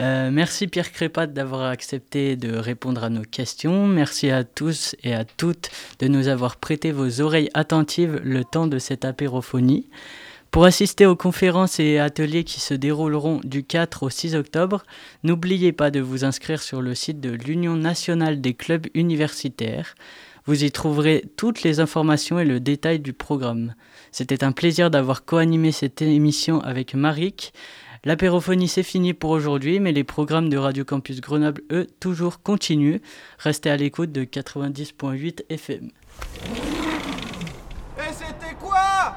euh, 0.01 0.31
merci 0.33 0.67
Pierre 0.67 0.91
Crépat 0.91 1.33
d'avoir 1.33 1.69
accepté 1.69 2.37
de 2.37 2.57
répondre 2.57 3.05
à 3.05 3.11
nos 3.11 3.23
questions. 3.23 3.87
Merci 3.87 4.31
à 4.31 4.43
tous 4.43 4.97
et 5.05 5.15
à 5.15 5.25
toutes 5.25 5.71
de 6.01 6.09
nous 6.09 6.27
avoir 6.29 6.57
prêté 6.57 6.91
vos 6.91 7.21
oreilles 7.21 7.51
attentives 7.55 8.21
le 8.25 8.45
temps 8.45 8.67
de 8.67 8.79
cette 8.79 9.05
apérophonie. 9.05 9.89
Pour 10.55 10.67
assister 10.67 11.05
aux 11.05 11.17
conférences 11.17 11.81
et 11.81 11.99
ateliers 11.99 12.45
qui 12.45 12.61
se 12.61 12.75
dérouleront 12.75 13.41
du 13.43 13.65
4 13.65 14.05
au 14.05 14.09
6 14.09 14.37
octobre, 14.37 14.85
n'oubliez 15.25 15.73
pas 15.73 15.91
de 15.91 15.99
vous 15.99 16.25
inscrire 16.25 16.63
sur 16.63 16.81
le 16.81 16.95
site 16.95 17.21
de 17.21 17.31
l'Union 17.31 17.75
nationale 17.75 18.41
des 18.41 18.55
clubs 18.55 18.87
universitaires. 18.95 19.97
Vous 20.47 20.63
y 20.63 20.71
trouverez 20.71 21.25
toutes 21.37 21.65
les 21.65 21.81
informations 21.81 22.39
et 22.39 22.45
le 22.45 22.61
détail 22.61 23.01
du 23.01 23.13
programme. 23.13 23.75
C'était 24.13 24.45
un 24.45 24.53
plaisir 24.53 24.93
d'avoir 24.93 25.25
co-animé 25.25 25.73
cette 25.73 26.03
émission 26.03 26.61
avec 26.61 26.95
Marik. 26.95 27.53
L'apérophonie 28.05 28.69
c'est 28.69 28.85
fini 28.85 29.13
pour 29.13 29.31
aujourd'hui, 29.31 29.81
mais 29.81 29.91
les 29.91 30.05
programmes 30.05 30.51
de 30.51 30.57
Radio 30.57 30.85
Campus 30.85 31.21
Grenoble, 31.21 31.63
eux, 31.73 31.89
toujours 31.99 32.43
continuent. 32.43 33.01
Restez 33.41 33.71
à 33.71 33.77
l'écoute 33.77 34.13
de 34.13 34.23
90.8 34.23 35.47
FM. 35.51 35.91
Et 37.99 38.13
c'était 38.13 38.55
quoi 38.61 39.17